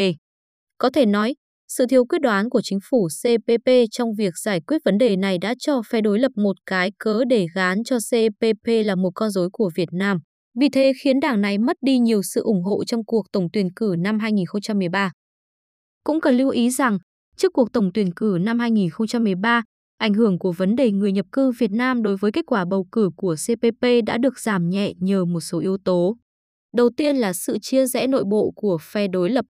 Có 0.78 0.90
thể 0.90 1.06
nói, 1.06 1.34
sự 1.68 1.86
thiếu 1.86 2.04
quyết 2.04 2.18
đoán 2.18 2.50
của 2.50 2.60
chính 2.64 2.78
phủ 2.90 3.08
CPP 3.22 3.70
trong 3.90 4.14
việc 4.18 4.32
giải 4.44 4.60
quyết 4.60 4.78
vấn 4.84 4.98
đề 4.98 5.16
này 5.16 5.38
đã 5.38 5.54
cho 5.58 5.82
phe 5.90 6.00
đối 6.00 6.18
lập 6.18 6.32
một 6.36 6.56
cái 6.66 6.90
cớ 6.98 7.24
để 7.28 7.46
gán 7.54 7.84
cho 7.84 7.96
CPP 7.98 8.66
là 8.84 8.94
một 8.94 9.10
con 9.14 9.30
rối 9.30 9.48
của 9.52 9.70
Việt 9.74 9.88
Nam. 9.92 10.18
Vì 10.60 10.68
thế 10.68 10.92
khiến 11.02 11.20
đảng 11.20 11.40
này 11.40 11.58
mất 11.58 11.76
đi 11.80 11.98
nhiều 11.98 12.22
sự 12.22 12.42
ủng 12.42 12.62
hộ 12.62 12.84
trong 12.84 13.04
cuộc 13.04 13.26
tổng 13.32 13.48
tuyển 13.52 13.68
cử 13.76 13.94
năm 13.98 14.18
2013. 14.18 15.12
Cũng 16.04 16.20
cần 16.20 16.36
lưu 16.36 16.50
ý 16.50 16.70
rằng, 16.70 16.98
trước 17.36 17.52
cuộc 17.52 17.72
tổng 17.72 17.90
tuyển 17.94 18.14
cử 18.16 18.38
năm 18.40 18.58
2013, 18.58 19.62
ảnh 19.98 20.14
hưởng 20.14 20.38
của 20.38 20.52
vấn 20.52 20.76
đề 20.76 20.90
người 20.90 21.12
nhập 21.12 21.26
cư 21.32 21.52
Việt 21.58 21.70
Nam 21.70 22.02
đối 22.02 22.16
với 22.16 22.32
kết 22.32 22.44
quả 22.46 22.64
bầu 22.64 22.86
cử 22.92 23.10
của 23.16 23.34
CPP 23.46 23.86
đã 24.06 24.18
được 24.18 24.38
giảm 24.38 24.70
nhẹ 24.70 24.92
nhờ 25.00 25.24
một 25.24 25.40
số 25.40 25.58
yếu 25.58 25.76
tố. 25.84 26.16
Đầu 26.74 26.90
tiên 26.96 27.16
là 27.16 27.32
sự 27.32 27.58
chia 27.62 27.86
rẽ 27.86 28.06
nội 28.06 28.24
bộ 28.24 28.52
của 28.56 28.78
phe 28.80 29.08
đối 29.08 29.30
lập. 29.30 29.44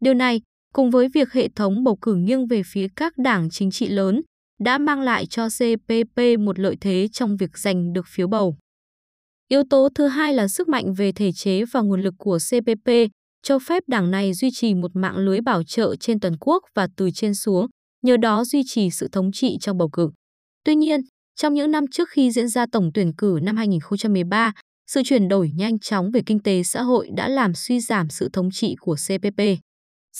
Điều 0.00 0.14
này, 0.14 0.40
cùng 0.76 0.90
với 0.90 1.08
việc 1.08 1.32
hệ 1.32 1.48
thống 1.48 1.84
bầu 1.84 1.96
cử 2.02 2.14
nghiêng 2.14 2.46
về 2.46 2.62
phía 2.66 2.86
các 2.96 3.18
đảng 3.18 3.50
chính 3.50 3.70
trị 3.70 3.88
lớn, 3.88 4.22
đã 4.60 4.78
mang 4.78 5.00
lại 5.00 5.26
cho 5.26 5.48
CPP 5.48 6.20
một 6.38 6.58
lợi 6.58 6.76
thế 6.80 7.08
trong 7.12 7.36
việc 7.36 7.58
giành 7.58 7.92
được 7.92 8.06
phiếu 8.08 8.28
bầu. 8.28 8.56
Yếu 9.48 9.62
tố 9.70 9.88
thứ 9.94 10.06
hai 10.06 10.34
là 10.34 10.48
sức 10.48 10.68
mạnh 10.68 10.94
về 10.94 11.12
thể 11.12 11.32
chế 11.32 11.64
và 11.64 11.80
nguồn 11.80 12.02
lực 12.02 12.14
của 12.18 12.38
CPP, 12.50 12.90
cho 13.42 13.58
phép 13.58 13.82
đảng 13.86 14.10
này 14.10 14.32
duy 14.32 14.50
trì 14.52 14.74
một 14.74 14.90
mạng 14.94 15.16
lưới 15.16 15.40
bảo 15.40 15.62
trợ 15.62 15.96
trên 15.96 16.20
toàn 16.20 16.36
quốc 16.40 16.62
và 16.74 16.88
từ 16.96 17.10
trên 17.10 17.34
xuống, 17.34 17.66
nhờ 18.02 18.16
đó 18.16 18.44
duy 18.44 18.62
trì 18.66 18.90
sự 18.90 19.08
thống 19.12 19.32
trị 19.32 19.56
trong 19.60 19.78
bầu 19.78 19.88
cử. 19.92 20.10
Tuy 20.64 20.74
nhiên, 20.74 21.00
trong 21.36 21.54
những 21.54 21.70
năm 21.70 21.84
trước 21.90 22.08
khi 22.10 22.30
diễn 22.30 22.48
ra 22.48 22.66
tổng 22.72 22.90
tuyển 22.94 23.12
cử 23.18 23.38
năm 23.42 23.56
2013, 23.56 24.52
sự 24.86 25.02
chuyển 25.04 25.28
đổi 25.28 25.50
nhanh 25.56 25.78
chóng 25.78 26.10
về 26.10 26.20
kinh 26.26 26.42
tế 26.42 26.62
xã 26.62 26.82
hội 26.82 27.08
đã 27.16 27.28
làm 27.28 27.54
suy 27.54 27.80
giảm 27.80 28.08
sự 28.10 28.28
thống 28.32 28.50
trị 28.50 28.74
của 28.80 28.96
CPP. 29.08 29.65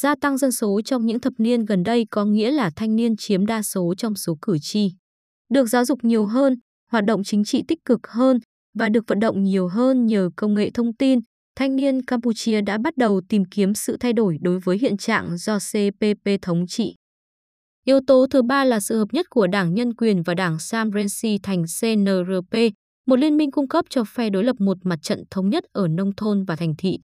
Gia 0.01 0.15
tăng 0.21 0.39
dân 0.39 0.53
số 0.53 0.81
trong 0.85 1.07
những 1.07 1.21
thập 1.21 1.33
niên 1.39 1.65
gần 1.65 1.83
đây 1.83 2.07
có 2.11 2.25
nghĩa 2.25 2.51
là 2.51 2.71
thanh 2.77 2.97
niên 2.97 3.17
chiếm 3.17 3.47
đa 3.47 3.63
số 3.63 3.95
trong 3.99 4.15
số 4.15 4.37
cử 4.43 4.59
tri. 4.61 4.91
Được 5.49 5.67
giáo 5.67 5.85
dục 5.85 5.99
nhiều 6.03 6.27
hơn, 6.27 6.55
hoạt 6.91 7.05
động 7.05 7.25
chính 7.25 7.45
trị 7.45 7.63
tích 7.69 7.79
cực 7.85 8.01
hơn 8.09 8.39
và 8.79 8.89
được 8.89 9.05
vận 9.07 9.21
động 9.21 9.43
nhiều 9.43 9.69
hơn 9.69 10.07
nhờ 10.07 10.31
công 10.37 10.55
nghệ 10.55 10.71
thông 10.71 10.95
tin, 10.95 11.19
thanh 11.57 11.77
niên 11.77 12.05
Campuchia 12.05 12.61
đã 12.61 12.79
bắt 12.79 12.97
đầu 12.97 13.21
tìm 13.29 13.45
kiếm 13.45 13.75
sự 13.75 13.97
thay 14.01 14.13
đổi 14.13 14.37
đối 14.41 14.59
với 14.59 14.79
hiện 14.79 14.97
trạng 14.97 15.37
do 15.37 15.59
CPP 15.59 16.43
thống 16.43 16.67
trị. 16.69 16.95
Yếu 17.85 18.01
tố 18.07 18.27
thứ 18.31 18.43
ba 18.43 18.65
là 18.65 18.81
sự 18.81 18.99
hợp 18.99 19.09
nhất 19.13 19.27
của 19.31 19.47
Đảng 19.47 19.75
Nhân 19.75 19.95
quyền 19.95 20.23
và 20.23 20.35
Đảng 20.35 20.59
Sam 20.59 20.91
Rainsy 20.95 21.39
thành 21.43 21.65
CNRP, 21.81 22.59
một 23.07 23.17
liên 23.17 23.37
minh 23.37 23.51
cung 23.51 23.69
cấp 23.69 23.85
cho 23.91 24.05
phe 24.05 24.31
đối 24.31 24.45
lập 24.45 24.57
một 24.59 24.77
mặt 24.83 24.99
trận 25.03 25.23
thống 25.31 25.49
nhất 25.49 25.65
ở 25.73 25.89
nông 25.89 26.13
thôn 26.17 26.45
và 26.45 26.57
thành 26.57 26.75
thị. 26.79 26.99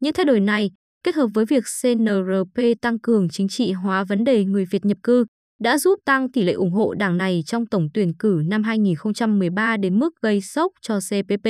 Những 0.00 0.12
thay 0.12 0.24
đổi 0.24 0.40
này, 0.40 0.70
kết 1.04 1.14
hợp 1.14 1.26
với 1.34 1.44
việc 1.44 1.64
CNRP 1.82 2.80
tăng 2.80 2.98
cường 2.98 3.28
chính 3.28 3.48
trị 3.48 3.72
hóa 3.72 4.04
vấn 4.04 4.24
đề 4.24 4.44
người 4.44 4.64
Việt 4.64 4.84
nhập 4.84 4.98
cư, 5.02 5.24
đã 5.60 5.78
giúp 5.78 5.98
tăng 6.04 6.32
tỷ 6.32 6.42
lệ 6.42 6.52
ủng 6.52 6.70
hộ 6.70 6.94
đảng 6.94 7.18
này 7.18 7.42
trong 7.46 7.66
tổng 7.66 7.88
tuyển 7.94 8.12
cử 8.18 8.42
năm 8.46 8.62
2013 8.62 9.76
đến 9.76 9.98
mức 9.98 10.14
gây 10.22 10.40
sốc 10.40 10.72
cho 10.80 10.98
CPP. 10.98 11.48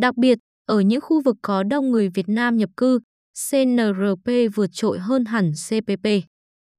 Đặc 0.00 0.16
biệt, 0.16 0.38
ở 0.66 0.80
những 0.80 1.00
khu 1.00 1.20
vực 1.20 1.36
có 1.42 1.62
đông 1.62 1.90
người 1.90 2.08
Việt 2.08 2.28
Nam 2.28 2.56
nhập 2.56 2.70
cư, 2.76 3.00
CNRP 3.50 4.30
vượt 4.54 4.70
trội 4.72 4.98
hơn 4.98 5.24
hẳn 5.24 5.52
CPP. 5.68 6.08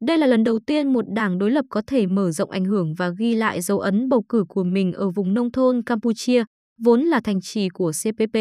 Đây 0.01 0.17
là 0.17 0.27
lần 0.27 0.43
đầu 0.43 0.59
tiên 0.67 0.93
một 0.93 1.05
đảng 1.09 1.37
đối 1.37 1.51
lập 1.51 1.65
có 1.69 1.81
thể 1.87 2.05
mở 2.05 2.31
rộng 2.31 2.51
ảnh 2.51 2.65
hưởng 2.65 2.93
và 2.93 3.09
ghi 3.09 3.35
lại 3.35 3.61
dấu 3.61 3.79
ấn 3.79 4.09
bầu 4.09 4.21
cử 4.29 4.45
của 4.49 4.63
mình 4.63 4.93
ở 4.93 5.09
vùng 5.09 5.33
nông 5.33 5.51
thôn 5.51 5.83
Campuchia, 5.83 6.43
vốn 6.81 7.01
là 7.01 7.19
thành 7.19 7.41
trì 7.41 7.69
của 7.69 7.91
CPP. 7.91 8.37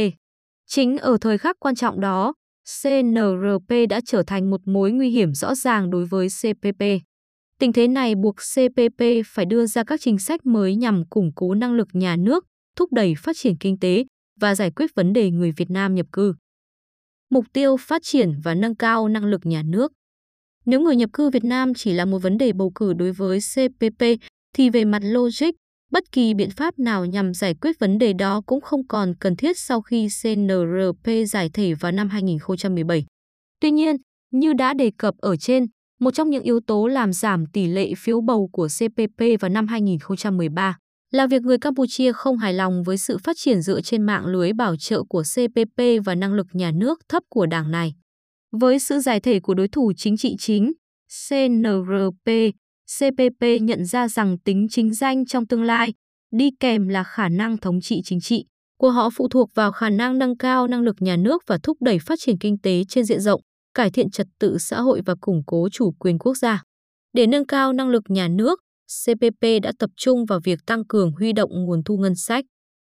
Chính 0.67 0.99
ở 0.99 1.17
thời 1.21 1.39
khắc 1.39 1.57
quan 1.61 1.75
trọng 1.75 2.01
đó, 2.01 2.35
CNRP 2.83 3.89
đã 3.89 4.01
trở 4.07 4.23
thành 4.27 4.51
một 4.51 4.61
mối 4.65 4.93
nguy 4.93 5.11
hiểm 5.11 5.35
rõ 5.35 5.55
ràng 5.55 5.91
đối 5.91 6.05
với 6.05 6.29
CPP. 6.29 6.83
Tình 7.59 7.73
thế 7.73 7.89
này 7.89 8.15
buộc 8.15 8.37
CPP 8.37 9.03
phải 9.27 9.47
đưa 9.47 9.67
ra 9.67 9.85
các 9.85 10.01
chính 10.01 10.19
sách 10.19 10.47
mới 10.47 10.77
nhằm 10.77 11.05
củng 11.11 11.33
cố 11.37 11.55
năng 11.55 11.75
lực 11.75 11.89
nhà 11.93 12.17
nước, 12.17 12.45
thúc 12.77 12.93
đẩy 12.93 13.15
phát 13.19 13.37
triển 13.39 13.57
kinh 13.57 13.79
tế 13.79 14.05
và 14.41 14.55
giải 14.55 14.71
quyết 14.71 14.95
vấn 14.95 15.13
đề 15.13 15.31
người 15.31 15.53
Việt 15.57 15.71
Nam 15.71 15.95
nhập 15.95 16.07
cư. 16.13 16.35
Mục 17.31 17.45
tiêu 17.53 17.77
phát 17.77 18.03
triển 18.05 18.35
và 18.45 18.55
nâng 18.55 18.77
cao 18.77 19.09
năng 19.09 19.25
lực 19.25 19.41
nhà 19.45 19.63
nước. 19.63 19.93
Nếu 20.67 20.81
người 20.81 20.97
nhập 20.97 21.11
cư 21.13 21.31
Việt 21.31 21.45
Nam 21.45 21.75
chỉ 21.75 21.93
là 21.93 22.05
một 22.05 22.19
vấn 22.19 22.39
đề 22.39 22.53
bầu 22.53 22.73
cử 22.75 22.93
đối 22.93 23.13
với 23.13 23.39
CPP 23.55 24.05
thì 24.53 24.71
về 24.71 24.85
mặt 24.85 25.03
logic, 25.05 25.51
bất 25.91 26.05
kỳ 26.13 26.35
biện 26.35 26.51
pháp 26.51 26.79
nào 26.79 27.05
nhằm 27.05 27.35
giải 27.35 27.55
quyết 27.55 27.79
vấn 27.79 27.99
đề 27.99 28.13
đó 28.13 28.43
cũng 28.47 28.61
không 28.61 28.87
còn 28.87 29.15
cần 29.21 29.37
thiết 29.37 29.59
sau 29.59 29.83
khi 29.83 30.09
CNRP 30.23 31.27
giải 31.29 31.51
thể 31.53 31.75
vào 31.75 31.93
năm 31.93 32.09
2017. 32.09 33.05
Tuy 33.61 33.71
nhiên, 33.71 33.97
như 34.33 34.53
đã 34.53 34.75
đề 34.75 34.91
cập 34.99 35.15
ở 35.19 35.37
trên, 35.37 35.67
một 36.01 36.11
trong 36.11 36.31
những 36.31 36.43
yếu 36.43 36.61
tố 36.67 36.87
làm 36.87 37.13
giảm 37.13 37.47
tỷ 37.47 37.67
lệ 37.67 37.93
phiếu 37.97 38.21
bầu 38.21 38.49
của 38.53 38.69
CPP 38.79 39.23
vào 39.41 39.49
năm 39.49 39.67
2013 39.67 40.77
là 41.13 41.27
việc 41.27 41.43
người 41.43 41.59
Campuchia 41.59 42.13
không 42.13 42.39
hài 42.39 42.53
lòng 42.53 42.83
với 42.83 42.99
sự 42.99 43.19
phát 43.19 43.37
triển 43.39 43.63
dựa 43.63 43.81
trên 43.81 44.03
mạng 44.03 44.27
lưới 44.27 44.53
bảo 44.53 44.77
trợ 44.77 45.03
của 45.09 45.23
CPP 45.23 45.83
và 46.05 46.15
năng 46.15 46.35
lực 46.35 46.47
nhà 46.53 46.71
nước 46.71 47.01
thấp 47.09 47.23
của 47.29 47.47
đảng 47.47 47.71
này. 47.71 47.95
Với 48.53 48.79
sự 48.79 49.01
giải 49.01 49.21
thể 49.21 49.41
của 49.41 49.55
đối 49.55 49.69
thủ 49.69 49.93
chính 49.97 50.17
trị 50.17 50.37
chính, 50.39 50.73
CNRP, 51.29 52.31
CPP 52.99 53.47
nhận 53.61 53.85
ra 53.85 54.09
rằng 54.09 54.39
tính 54.39 54.67
chính 54.71 54.95
danh 54.95 55.27
trong 55.27 55.47
tương 55.47 55.63
lai 55.63 55.95
đi 56.37 56.51
kèm 56.61 56.89
là 56.89 57.05
khả 57.05 57.29
năng 57.29 57.59
thống 57.59 57.81
trị 57.81 58.01
chính 58.05 58.21
trị 58.21 58.45
của 58.79 58.91
họ 58.91 59.11
phụ 59.17 59.29
thuộc 59.29 59.55
vào 59.55 59.73
khả 59.73 59.91
năng 59.91 60.19
nâng 60.19 60.37
cao 60.37 60.67
năng 60.67 60.83
lực 60.83 60.97
nhà 60.99 61.17
nước 61.17 61.43
và 61.47 61.59
thúc 61.63 61.77
đẩy 61.81 61.99
phát 61.99 62.19
triển 62.19 62.39
kinh 62.39 62.59
tế 62.59 62.85
trên 62.89 63.05
diện 63.05 63.21
rộng 63.21 63.41
cải 63.77 63.91
thiện 63.91 64.11
trật 64.11 64.27
tự 64.39 64.59
xã 64.59 64.81
hội 64.81 65.01
và 65.07 65.15
củng 65.21 65.43
cố 65.47 65.69
chủ 65.73 65.93
quyền 65.99 66.19
quốc 66.19 66.35
gia. 66.37 66.63
Để 67.13 67.27
nâng 67.27 67.47
cao 67.47 67.73
năng 67.73 67.89
lực 67.89 68.03
nhà 68.09 68.29
nước, 68.29 68.61
CPP 69.05 69.47
đã 69.63 69.73
tập 69.79 69.91
trung 69.97 70.25
vào 70.25 70.41
việc 70.45 70.59
tăng 70.67 70.87
cường 70.87 71.13
huy 71.13 71.33
động 71.33 71.51
nguồn 71.65 71.85
thu 71.85 71.97
ngân 71.97 72.15
sách. 72.15 72.45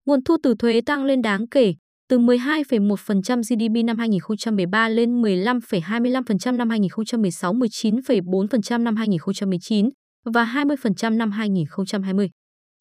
Nguồn 0.07 0.25
thu 0.25 0.37
từ 0.43 0.55
thuế 0.59 0.81
tăng 0.87 1.05
lên 1.05 1.23
đáng 1.23 1.49
kể, 1.49 1.75
từ 2.09 2.19
12,1% 2.19 3.43
GDP 3.43 3.85
năm 3.85 3.99
2013 3.99 4.89
lên 4.89 5.23
15,25% 5.23 6.57
năm 6.57 6.71
2016, 6.71 7.55
19,4% 7.55 8.83
năm 8.83 8.97
2019 8.97 9.89
và 10.35 10.45
20% 10.45 11.17
năm 11.17 11.31
2020. 11.31 12.31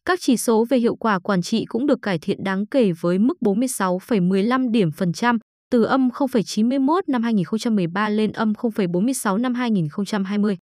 Các 0.06 0.20
chỉ 0.22 0.38
số 0.38 0.66
về 0.70 0.78
hiệu 0.78 0.96
quả 0.96 1.20
quản 1.20 1.42
trị 1.42 1.66
cũng 1.66 1.88
được 1.88 2.00
cải 2.02 2.20
thiện 2.20 2.44
đáng 2.44 2.68
kể 2.68 2.92
với 3.02 3.20
mức 3.20 3.38
46,15 3.42 4.72
điểm 4.72 4.92
phần 4.92 5.14
trăm, 5.14 5.38
từ 5.72 5.84
âm 5.84 6.10
0,91 6.10 7.02
năm 7.08 7.24
2013 7.24 8.10
lên 8.10 8.32
âm 8.32 8.54
0,46 8.54 9.38
năm 9.38 9.54
2020. 9.54 10.58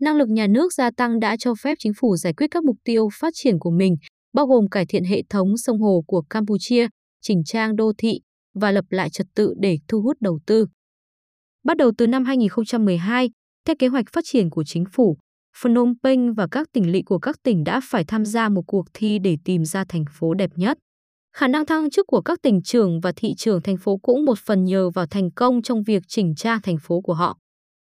Năng 0.00 0.16
lực 0.16 0.28
nhà 0.28 0.46
nước 0.46 0.72
gia 0.72 0.90
tăng 0.96 1.20
đã 1.20 1.36
cho 1.38 1.54
phép 1.62 1.74
chính 1.78 1.92
phủ 2.00 2.16
giải 2.16 2.32
quyết 2.32 2.46
các 2.50 2.64
mục 2.64 2.76
tiêu 2.84 3.08
phát 3.20 3.32
triển 3.34 3.58
của 3.58 3.70
mình, 3.70 3.96
bao 4.34 4.46
gồm 4.46 4.68
cải 4.68 4.86
thiện 4.86 5.04
hệ 5.04 5.22
thống 5.30 5.56
sông 5.56 5.80
hồ 5.80 6.02
của 6.06 6.22
Campuchia, 6.30 6.88
chỉnh 7.26 7.44
trang 7.44 7.76
đô 7.76 7.92
thị 7.98 8.20
và 8.54 8.70
lập 8.70 8.84
lại 8.90 9.10
trật 9.10 9.26
tự 9.34 9.54
để 9.60 9.78
thu 9.88 10.02
hút 10.02 10.16
đầu 10.20 10.38
tư. 10.46 10.66
Bắt 11.64 11.76
đầu 11.76 11.92
từ 11.98 12.06
năm 12.06 12.24
2012, 12.24 13.30
theo 13.64 13.76
kế 13.78 13.88
hoạch 13.88 14.04
phát 14.12 14.24
triển 14.24 14.50
của 14.50 14.64
chính 14.64 14.84
phủ, 14.92 15.16
Phnom 15.62 15.94
Penh 16.02 16.34
và 16.34 16.46
các 16.50 16.68
tỉnh 16.72 16.92
lỵ 16.92 17.02
của 17.02 17.18
các 17.18 17.36
tỉnh 17.42 17.64
đã 17.64 17.80
phải 17.84 18.04
tham 18.04 18.24
gia 18.24 18.48
một 18.48 18.62
cuộc 18.66 18.86
thi 18.94 19.18
để 19.18 19.36
tìm 19.44 19.64
ra 19.64 19.84
thành 19.88 20.04
phố 20.18 20.34
đẹp 20.34 20.50
nhất. 20.56 20.78
Khả 21.36 21.48
năng 21.48 21.66
thăng 21.66 21.90
chức 21.90 22.06
của 22.06 22.20
các 22.20 22.38
tỉnh 22.42 22.62
trưởng 22.62 23.00
và 23.00 23.12
thị 23.16 23.34
trưởng 23.36 23.62
thành 23.62 23.76
phố 23.76 23.96
cũng 23.96 24.24
một 24.24 24.38
phần 24.38 24.64
nhờ 24.64 24.90
vào 24.90 25.06
thành 25.06 25.30
công 25.30 25.62
trong 25.62 25.82
việc 25.82 26.02
chỉnh 26.08 26.34
trang 26.34 26.60
thành 26.62 26.76
phố 26.82 27.00
của 27.00 27.14
họ. 27.14 27.38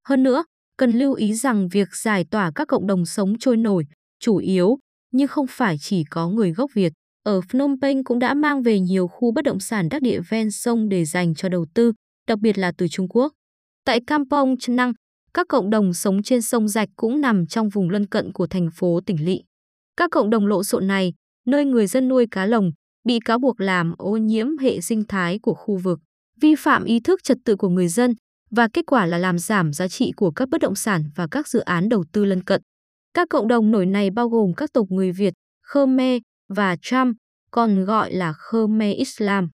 Hơn 0.08 0.24
nữa, 0.24 0.44
cần 0.78 0.92
lưu 0.92 1.14
ý 1.14 1.34
rằng 1.34 1.68
việc 1.68 1.88
giải 1.96 2.26
tỏa 2.32 2.52
các 2.56 2.68
cộng 2.68 2.88
đồng 2.88 3.06
sống 3.06 3.34
trôi 3.40 3.58
nổi, 3.58 3.86
chủ 4.20 4.38
yếu, 4.38 4.78
nhưng 5.12 5.28
không 5.28 5.46
phải 5.50 5.76
chỉ 5.80 6.04
có 6.04 6.30
người 6.30 6.52
gốc 6.52 6.72
Việt, 6.74 6.94
ở 7.24 7.42
Phnom 7.42 7.76
Penh 7.82 8.04
cũng 8.04 8.20
đã 8.20 8.34
mang 8.34 8.64
về 8.64 8.80
nhiều 8.80 9.08
khu 9.08 9.32
bất 9.32 9.42
động 9.42 9.60
sản 9.60 9.90
đắc 9.90 10.02
địa 10.02 10.20
ven 10.30 10.52
sông 10.52 10.90
để 10.90 11.06
dành 11.06 11.36
cho 11.36 11.50
đầu 11.50 11.66
tư, 11.74 11.94
đặc 12.28 12.40
biệt 12.40 12.58
là 12.58 12.72
từ 12.78 12.88
Trung 12.88 13.08
Quốc. 13.10 13.34
Tại 13.86 14.00
Kampong 14.08 14.56
Chnang, 14.58 14.94
các 15.34 15.48
cộng 15.50 15.70
đồng 15.70 15.94
sống 15.94 16.24
trên 16.24 16.42
sông 16.42 16.68
Rạch 16.68 16.90
cũng 16.96 17.22
nằm 17.22 17.48
trong 17.48 17.70
vùng 17.70 17.90
lân 17.90 18.08
cận 18.08 18.34
của 18.34 18.48
thành 18.48 18.70
phố 18.76 19.00
tỉnh 19.06 19.26
lỵ. 19.26 19.42
Các 19.98 20.12
cộng 20.12 20.30
đồng 20.30 20.48
lộn 20.48 20.64
xộn 20.64 20.88
này, 20.88 21.14
nơi 21.48 21.66
người 21.66 21.88
dân 21.88 22.08
nuôi 22.08 22.26
cá 22.32 22.46
lồng, 22.46 22.72
bị 23.04 23.20
cáo 23.26 23.40
buộc 23.40 23.62
làm 23.62 23.94
ô 23.98 24.18
nhiễm 24.18 24.58
hệ 24.58 24.82
sinh 24.82 25.04
thái 25.08 25.40
của 25.40 25.54
khu 25.54 25.78
vực, 25.78 26.00
vi 26.42 26.56
phạm 26.56 26.84
ý 26.84 27.00
thức 27.00 27.24
trật 27.24 27.38
tự 27.46 27.56
của 27.56 27.70
người 27.70 27.88
dân 27.88 28.14
và 28.52 28.68
kết 28.74 28.86
quả 28.86 29.06
là 29.06 29.18
làm 29.18 29.40
giảm 29.40 29.74
giá 29.74 29.88
trị 29.88 30.12
của 30.16 30.32
các 30.32 30.50
bất 30.50 30.62
động 30.62 30.76
sản 30.76 31.04
và 31.16 31.28
các 31.32 31.48
dự 31.48 31.60
án 31.60 31.90
đầu 31.90 32.04
tư 32.12 32.26
lân 32.26 32.44
cận. 32.44 32.62
Các 33.14 33.30
cộng 33.30 33.48
đồng 33.48 33.72
nổi 33.72 33.86
này 33.86 34.10
bao 34.10 34.30
gồm 34.30 34.54
các 34.54 34.74
tộc 34.74 34.86
người 34.90 35.12
Việt, 35.12 35.34
Khmer 35.68 36.22
và 36.56 36.76
Trump 36.82 37.18
còn 37.52 37.86
gọi 37.86 38.14
là 38.14 38.34
Khmer 38.34 38.98
Islam. 38.98 39.50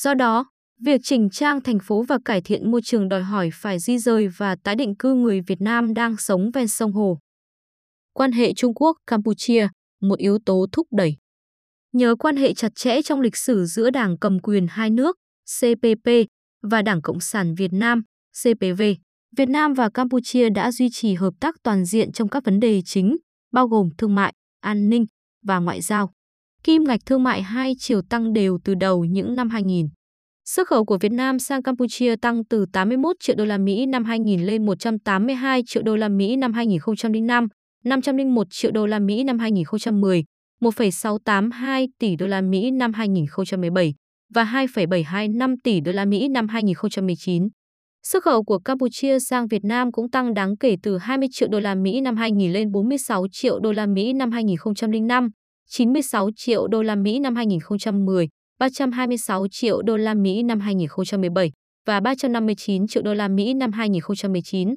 Do 0.00 0.14
đó, 0.14 0.50
việc 0.80 1.00
chỉnh 1.04 1.30
trang 1.30 1.60
thành 1.60 1.78
phố 1.78 2.02
và 2.02 2.18
cải 2.24 2.40
thiện 2.40 2.70
môi 2.70 2.80
trường 2.84 3.08
đòi 3.08 3.22
hỏi 3.22 3.50
phải 3.52 3.78
di 3.78 3.98
rời 3.98 4.28
và 4.28 4.56
tái 4.64 4.76
định 4.76 4.94
cư 4.96 5.14
người 5.14 5.40
Việt 5.40 5.60
Nam 5.60 5.94
đang 5.94 6.16
sống 6.16 6.50
ven 6.50 6.68
sông 6.68 6.92
Hồ. 6.92 7.18
Quan 8.12 8.32
hệ 8.32 8.52
Trung 8.54 8.74
Quốc-Campuchia, 8.74 9.68
một 10.00 10.18
yếu 10.18 10.38
tố 10.46 10.66
thúc 10.72 10.86
đẩy. 10.90 11.16
Nhờ 11.92 12.14
quan 12.18 12.36
hệ 12.36 12.54
chặt 12.54 12.74
chẽ 12.74 13.02
trong 13.02 13.20
lịch 13.20 13.36
sử 13.36 13.64
giữa 13.66 13.90
Đảng 13.90 14.18
cầm 14.18 14.38
quyền 14.38 14.66
hai 14.70 14.90
nước, 14.90 15.16
CPP, 15.60 16.10
và 16.62 16.82
Đảng 16.82 17.02
Cộng 17.02 17.20
sản 17.20 17.54
Việt 17.54 17.72
Nam, 17.72 18.02
CPV, 18.42 18.82
Việt 19.36 19.48
Nam 19.48 19.74
và 19.74 19.90
Campuchia 19.94 20.50
đã 20.50 20.72
duy 20.72 20.88
trì 20.92 21.14
hợp 21.14 21.34
tác 21.40 21.54
toàn 21.62 21.84
diện 21.84 22.12
trong 22.12 22.28
các 22.28 22.44
vấn 22.44 22.60
đề 22.60 22.82
chính, 22.84 23.16
bao 23.52 23.68
gồm 23.68 23.88
thương 23.98 24.14
mại, 24.14 24.32
an 24.60 24.88
ninh 24.88 25.06
và 25.42 25.58
ngoại 25.58 25.80
giao. 25.80 26.15
Kim 26.66 26.84
ngạch 26.84 27.00
thương 27.06 27.22
mại 27.22 27.42
hai 27.42 27.72
chiều 27.78 28.00
tăng 28.10 28.32
đều 28.32 28.58
từ 28.64 28.74
đầu 28.74 29.04
những 29.04 29.34
năm 29.34 29.48
2000. 29.50 29.88
Xuất 30.44 30.68
khẩu 30.68 30.84
của 30.84 30.98
Việt 30.98 31.12
Nam 31.12 31.38
sang 31.38 31.62
Campuchia 31.62 32.16
tăng 32.16 32.44
từ 32.44 32.66
81 32.72 33.16
triệu 33.20 33.36
đô 33.36 33.44
la 33.44 33.58
Mỹ 33.58 33.86
năm 33.86 34.04
2000 34.04 34.40
lên 34.40 34.66
182 34.66 35.62
triệu 35.66 35.82
đô 35.82 35.96
la 35.96 36.08
Mỹ 36.08 36.36
năm 36.36 36.52
2005, 36.52 37.46
501 37.84 38.46
triệu 38.50 38.70
đô 38.70 38.86
la 38.86 38.98
Mỹ 38.98 39.24
năm 39.24 39.38
2010, 39.38 40.24
1,682 40.60 41.88
tỷ 41.98 42.16
đô 42.16 42.26
la 42.26 42.40
Mỹ 42.40 42.70
năm 42.70 42.92
2017 42.92 43.94
và 44.34 44.44
2,725 44.44 45.54
tỷ 45.64 45.80
đô 45.80 45.92
la 45.92 46.04
Mỹ 46.04 46.28
năm 46.28 46.48
2019. 46.48 47.48
Xuất 48.02 48.24
khẩu 48.24 48.44
của 48.44 48.58
Campuchia 48.58 49.18
sang 49.18 49.48
Việt 49.48 49.64
Nam 49.64 49.92
cũng 49.92 50.10
tăng 50.10 50.34
đáng 50.34 50.56
kể 50.56 50.76
từ 50.82 50.98
20 50.98 51.28
triệu 51.32 51.48
đô 51.48 51.60
la 51.60 51.74
Mỹ 51.74 52.00
năm 52.00 52.16
2000 52.16 52.52
lên 52.52 52.70
46 52.72 53.26
triệu 53.32 53.60
đô 53.60 53.72
la 53.72 53.86
Mỹ 53.86 54.12
năm 54.12 54.30
2005, 54.30 55.28
96 55.68 56.30
triệu 56.36 56.68
đô 56.68 56.82
la 56.82 56.94
Mỹ 56.94 57.18
năm 57.18 57.36
2010, 57.36 58.28
326 58.58 59.46
triệu 59.50 59.82
đô 59.82 59.96
la 59.96 60.14
Mỹ 60.14 60.42
năm 60.42 60.60
2017 60.60 61.52
và 61.86 62.00
359 62.00 62.86
triệu 62.86 63.02
đô 63.02 63.14
la 63.14 63.28
Mỹ 63.28 63.54
năm 63.54 63.72
2019. 63.72 64.74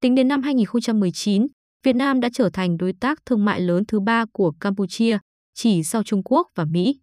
Tính 0.00 0.14
đến 0.14 0.28
năm 0.28 0.42
2019, 0.42 1.46
Việt 1.84 1.96
Nam 1.96 2.20
đã 2.20 2.28
trở 2.32 2.50
thành 2.52 2.76
đối 2.76 2.92
tác 3.00 3.18
thương 3.26 3.44
mại 3.44 3.60
lớn 3.60 3.84
thứ 3.88 4.00
ba 4.00 4.24
của 4.32 4.52
Campuchia, 4.60 5.18
chỉ 5.54 5.82
sau 5.82 6.02
Trung 6.02 6.22
Quốc 6.24 6.48
và 6.54 6.64
Mỹ. 6.64 7.00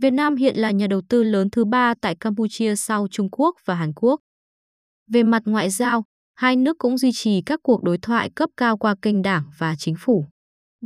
Việt 0.00 0.10
Nam 0.10 0.36
hiện 0.36 0.56
là 0.56 0.70
nhà 0.70 0.86
đầu 0.86 1.00
tư 1.08 1.22
lớn 1.22 1.50
thứ 1.50 1.64
ba 1.64 1.94
tại 2.00 2.16
Campuchia 2.20 2.76
sau 2.76 3.08
Trung 3.10 3.28
Quốc 3.30 3.56
và 3.64 3.74
Hàn 3.74 3.92
Quốc. 3.96 4.20
Về 5.10 5.22
mặt 5.22 5.42
ngoại 5.44 5.70
giao, 5.70 6.04
hai 6.34 6.56
nước 6.56 6.78
cũng 6.78 6.98
duy 6.98 7.10
trì 7.14 7.42
các 7.46 7.60
cuộc 7.62 7.82
đối 7.82 7.98
thoại 7.98 8.30
cấp 8.34 8.50
cao 8.56 8.76
qua 8.78 8.94
kênh 9.02 9.22
đảng 9.22 9.42
và 9.58 9.74
chính 9.78 9.94
phủ. 9.98 10.26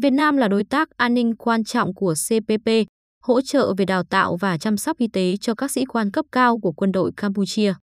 Việt 0.03 0.11
Nam 0.11 0.37
là 0.37 0.49
đối 0.49 0.65
tác 0.65 0.89
an 0.97 1.15
ninh 1.15 1.37
quan 1.37 1.65
trọng 1.65 1.95
của 1.95 2.15
CPP, 2.29 2.71
hỗ 3.23 3.41
trợ 3.41 3.75
về 3.79 3.85
đào 3.85 4.03
tạo 4.05 4.37
và 4.37 4.59
chăm 4.59 4.77
sóc 4.77 4.99
y 4.99 5.09
tế 5.09 5.37
cho 5.41 5.55
các 5.55 5.71
sĩ 5.71 5.85
quan 5.85 6.11
cấp 6.11 6.25
cao 6.33 6.59
của 6.59 6.73
quân 6.73 6.93
đội 6.93 7.11
Campuchia. 7.17 7.75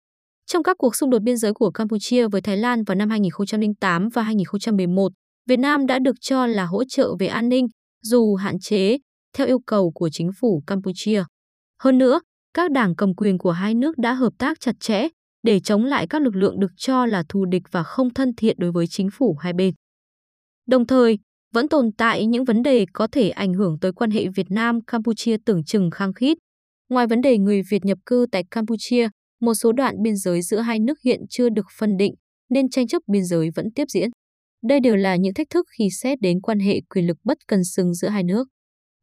Trong 0.47 0.63
các 0.63 0.77
cuộc 0.79 0.97
xung 0.97 1.11
đột 1.11 1.23
biên 1.23 1.37
giới 1.37 1.53
của 1.53 1.71
Campuchia 1.71 2.29
với 2.29 2.41
Thái 2.41 2.57
Lan 2.57 2.85
vào 2.85 2.95
năm 2.95 3.11
2008 3.11 4.09
và 4.09 4.23
2011, 4.23 5.13
Việt 5.49 5.57
Nam 5.57 5.87
đã 5.87 5.99
được 5.99 6.17
cho 6.21 6.47
là 6.47 6.65
hỗ 6.65 6.85
trợ 6.85 7.15
về 7.19 7.27
an 7.27 7.49
ninh, 7.49 7.67
dù 8.03 8.35
hạn 8.35 8.59
chế, 8.61 8.99
theo 9.37 9.47
yêu 9.47 9.59
cầu 9.67 9.93
của 9.95 10.09
chính 10.13 10.31
phủ 10.41 10.63
Campuchia. 10.67 11.25
Hơn 11.83 11.99
nữa, 11.99 12.21
các 12.55 12.71
đảng 12.71 12.97
cầm 12.97 13.15
quyền 13.15 13.39
của 13.39 13.53
hai 13.53 13.75
nước 13.75 13.99
đã 13.99 14.13
hợp 14.13 14.33
tác 14.39 14.61
chặt 14.61 14.75
chẽ 14.81 15.09
để 15.43 15.61
chống 15.61 15.85
lại 15.85 16.07
các 16.07 16.23
lực 16.23 16.37
lượng 16.37 16.61
được 16.61 16.73
cho 16.77 17.07
là 17.07 17.23
thù 17.29 17.45
địch 17.45 17.63
và 17.71 17.83
không 17.83 18.15
thân 18.15 18.33
thiện 18.37 18.57
đối 18.59 18.73
với 18.73 18.87
chính 18.87 19.09
phủ 19.13 19.37
hai 19.41 19.53
bên. 19.53 19.75
Đồng 20.67 20.87
thời, 20.87 21.19
vẫn 21.55 21.69
tồn 21.69 21.93
tại 21.99 22.27
những 22.27 22.45
vấn 22.45 22.63
đề 22.63 22.87
có 22.93 23.07
thể 23.13 23.31
ảnh 23.31 23.55
hưởng 23.55 23.79
tới 23.81 23.93
quan 23.93 24.11
hệ 24.11 24.27
Việt 24.37 24.47
Nam-Campuchia 24.51 25.37
tưởng 25.47 25.65
chừng 25.65 25.91
khăng 25.91 26.15
khít. 26.15 26.39
Ngoài 26.89 27.07
vấn 27.07 27.21
đề 27.21 27.39
người 27.39 27.63
Việt 27.71 27.85
nhập 27.85 27.99
cư 28.07 28.27
tại 28.33 28.45
Campuchia, 28.51 29.09
một 29.41 29.55
số 29.55 29.73
đoạn 29.73 29.95
biên 30.03 30.17
giới 30.17 30.43
giữa 30.43 30.59
hai 30.59 30.79
nước 30.79 30.99
hiện 31.05 31.21
chưa 31.31 31.49
được 31.49 31.67
phân 31.79 31.97
định, 31.97 32.15
nên 32.51 32.69
tranh 32.69 32.87
chấp 32.87 33.03
biên 33.13 33.25
giới 33.25 33.51
vẫn 33.55 33.67
tiếp 33.75 33.85
diễn. 33.89 34.11
Đây 34.69 34.81
đều 34.81 34.97
là 34.97 35.17
những 35.17 35.35
thách 35.35 35.51
thức 35.51 35.67
khi 35.79 35.89
xét 36.03 36.21
đến 36.21 36.41
quan 36.41 36.61
hệ 36.61 36.81
quyền 36.95 37.07
lực 37.07 37.17
bất 37.25 37.39
cân 37.49 37.65
xứng 37.65 37.95
giữa 37.95 38.09
hai 38.09 38.23
nước. 38.23 38.49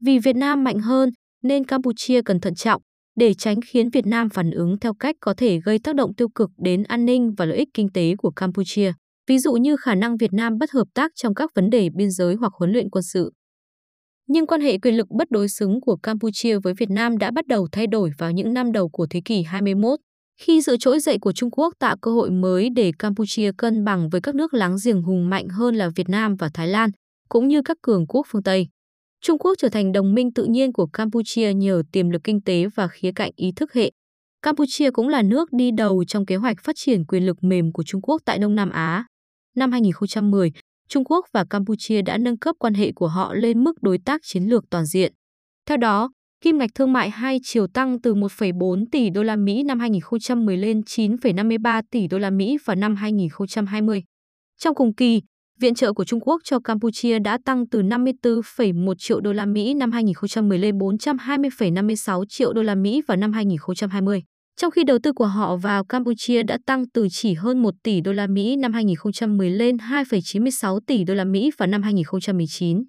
Vì 0.06 0.20
Việt 0.20 0.36
Nam 0.36 0.64
mạnh 0.64 0.80
hơn, 0.80 1.10
nên 1.44 1.66
Campuchia 1.66 2.22
cần 2.22 2.40
thận 2.40 2.56
trọng 2.56 2.82
để 3.16 3.34
tránh 3.34 3.60
khiến 3.68 3.90
Việt 3.90 4.06
Nam 4.06 4.30
phản 4.30 4.52
ứng 4.52 4.80
theo 4.80 4.94
cách 4.94 5.16
có 5.20 5.34
thể 5.38 5.60
gây 5.66 5.80
tác 5.80 5.96
động 5.96 6.16
tiêu 6.16 6.30
cực 6.36 6.50
đến 6.58 6.84
an 6.84 7.06
ninh 7.06 7.34
và 7.38 7.46
lợi 7.46 7.58
ích 7.58 7.70
kinh 7.74 7.90
tế 7.94 8.16
của 8.18 8.32
Campuchia 8.32 8.94
ví 9.28 9.40
dụ 9.40 9.54
như 9.54 9.76
khả 9.76 9.96
năng 9.96 10.18
Việt 10.18 10.34
Nam 10.34 10.58
bất 10.58 10.72
hợp 10.72 10.88
tác 10.94 11.12
trong 11.16 11.34
các 11.34 11.52
vấn 11.56 11.70
đề 11.70 11.90
biên 11.96 12.12
giới 12.12 12.36
hoặc 12.36 12.54
huấn 12.54 12.72
luyện 12.72 12.90
quân 12.90 13.04
sự. 13.04 13.32
Nhưng 14.28 14.48
quan 14.48 14.62
hệ 14.62 14.78
quyền 14.78 14.98
lực 14.98 15.08
bất 15.10 15.32
đối 15.32 15.50
xứng 15.50 15.82
của 15.82 15.96
Campuchia 16.04 16.60
với 16.60 16.74
Việt 16.74 16.90
Nam 16.90 17.18
đã 17.18 17.32
bắt 17.32 17.48
đầu 17.48 17.68
thay 17.72 17.88
đổi 17.88 18.12
vào 18.18 18.32
những 18.32 18.54
năm 18.54 18.72
đầu 18.72 18.90
của 18.90 19.08
thế 19.10 19.22
kỷ 19.26 19.44
21, 19.44 20.00
khi 20.42 20.62
sự 20.62 20.78
trỗi 20.80 21.00
dậy 21.00 21.18
của 21.22 21.32
Trung 21.32 21.52
Quốc 21.52 21.74
tạo 21.80 21.98
cơ 22.02 22.12
hội 22.12 22.30
mới 22.32 22.70
để 22.76 22.92
Campuchia 23.00 23.52
cân 23.58 23.84
bằng 23.84 24.10
với 24.10 24.22
các 24.22 24.36
nước 24.36 24.54
láng 24.54 24.76
giềng 24.86 25.02
hùng 25.02 25.30
mạnh 25.30 25.48
hơn 25.50 25.76
là 25.76 25.90
Việt 25.96 26.10
Nam 26.10 26.36
và 26.36 26.50
Thái 26.54 26.68
Lan, 26.68 26.90
cũng 27.30 27.48
như 27.48 27.62
các 27.66 27.78
cường 27.82 28.08
quốc 28.08 28.26
phương 28.30 28.44
Tây. 28.44 28.68
Trung 29.22 29.38
Quốc 29.38 29.56
trở 29.58 29.70
thành 29.70 29.92
đồng 29.92 30.14
minh 30.14 30.34
tự 30.34 30.46
nhiên 30.46 30.74
của 30.74 30.88
Campuchia 30.94 31.54
nhờ 31.54 31.84
tiềm 31.92 32.10
lực 32.10 32.22
kinh 32.24 32.42
tế 32.42 32.66
và 32.76 32.88
khía 32.88 33.12
cạnh 33.16 33.32
ý 33.36 33.52
thức 33.56 33.74
hệ. 33.74 33.92
Campuchia 34.42 34.92
cũng 34.92 35.08
là 35.08 35.22
nước 35.22 35.50
đi 35.52 35.72
đầu 35.78 36.04
trong 36.08 36.26
kế 36.26 36.36
hoạch 36.36 36.58
phát 36.64 36.76
triển 36.76 37.06
quyền 37.06 37.26
lực 37.26 37.38
mềm 37.42 37.72
của 37.72 37.84
Trung 37.84 38.02
Quốc 38.02 38.22
tại 38.26 38.40
Đông 38.40 38.56
Nam 38.56 38.70
Á 38.70 39.06
năm 39.58 39.72
2010, 39.72 40.52
Trung 40.90 41.04
Quốc 41.06 41.26
và 41.34 41.46
Campuchia 41.50 42.02
đã 42.02 42.18
nâng 42.18 42.38
cấp 42.38 42.56
quan 42.60 42.74
hệ 42.74 42.92
của 42.92 43.08
họ 43.08 43.34
lên 43.34 43.64
mức 43.64 43.74
đối 43.82 43.98
tác 43.98 44.22
chiến 44.24 44.44
lược 44.44 44.70
toàn 44.70 44.86
diện. 44.86 45.14
Theo 45.66 45.78
đó, 45.78 46.10
kim 46.42 46.58
ngạch 46.58 46.70
thương 46.76 46.94
mại 46.94 47.10
hai 47.10 47.40
chiều 47.44 47.68
tăng 47.68 48.02
từ 48.02 48.16
1,4 48.16 48.86
tỷ 48.92 49.10
đô 49.10 49.24
la 49.24 49.36
Mỹ 49.36 49.64
năm 49.64 49.80
2010 49.80 50.58
lên 50.58 50.82
9,53 50.82 51.84
tỷ 51.92 52.08
đô 52.08 52.18
la 52.18 52.30
Mỹ 52.30 52.58
vào 52.66 52.76
năm 52.76 52.96
2020. 52.96 54.04
Trong 54.58 54.76
cùng 54.76 54.96
kỳ, 54.96 55.22
viện 55.60 55.76
trợ 55.76 55.94
của 55.94 56.04
Trung 56.04 56.20
Quốc 56.20 56.42
cho 56.44 56.60
Campuchia 56.60 57.20
đã 57.20 57.38
tăng 57.46 57.70
từ 57.70 57.82
54,1 57.82 58.94
triệu 58.98 59.20
đô 59.22 59.34
la 59.34 59.46
Mỹ 59.46 59.74
năm 59.74 59.92
2010 59.92 60.58
lên 60.58 60.78
420,56 60.78 62.26
triệu 62.30 62.54
đô 62.54 62.64
la 62.64 62.76
Mỹ 62.76 63.02
vào 63.08 63.18
năm 63.18 63.34
2020 63.34 64.24
trong 64.58 64.72
khi 64.72 64.84
đầu 64.84 65.00
tư 65.04 65.14
của 65.14 65.26
họ 65.26 65.56
vào 65.56 65.86
Campuchia 65.86 66.44
đã 66.44 66.58
tăng 66.66 66.90
từ 66.90 67.08
chỉ 67.12 67.34
hơn 67.34 67.62
1 67.62 67.74
tỷ 67.84 68.02
đô 68.02 68.12
la 68.12 68.28
Mỹ 68.28 68.56
năm 68.56 68.74
2010 68.74 69.50
lên 69.52 69.78
2,96 69.78 70.80
tỷ 70.88 71.04
đô 71.04 71.14
la 71.14 71.24
Mỹ 71.24 71.52
vào 71.58 71.68
năm 71.68 71.84
2019. 71.84 72.84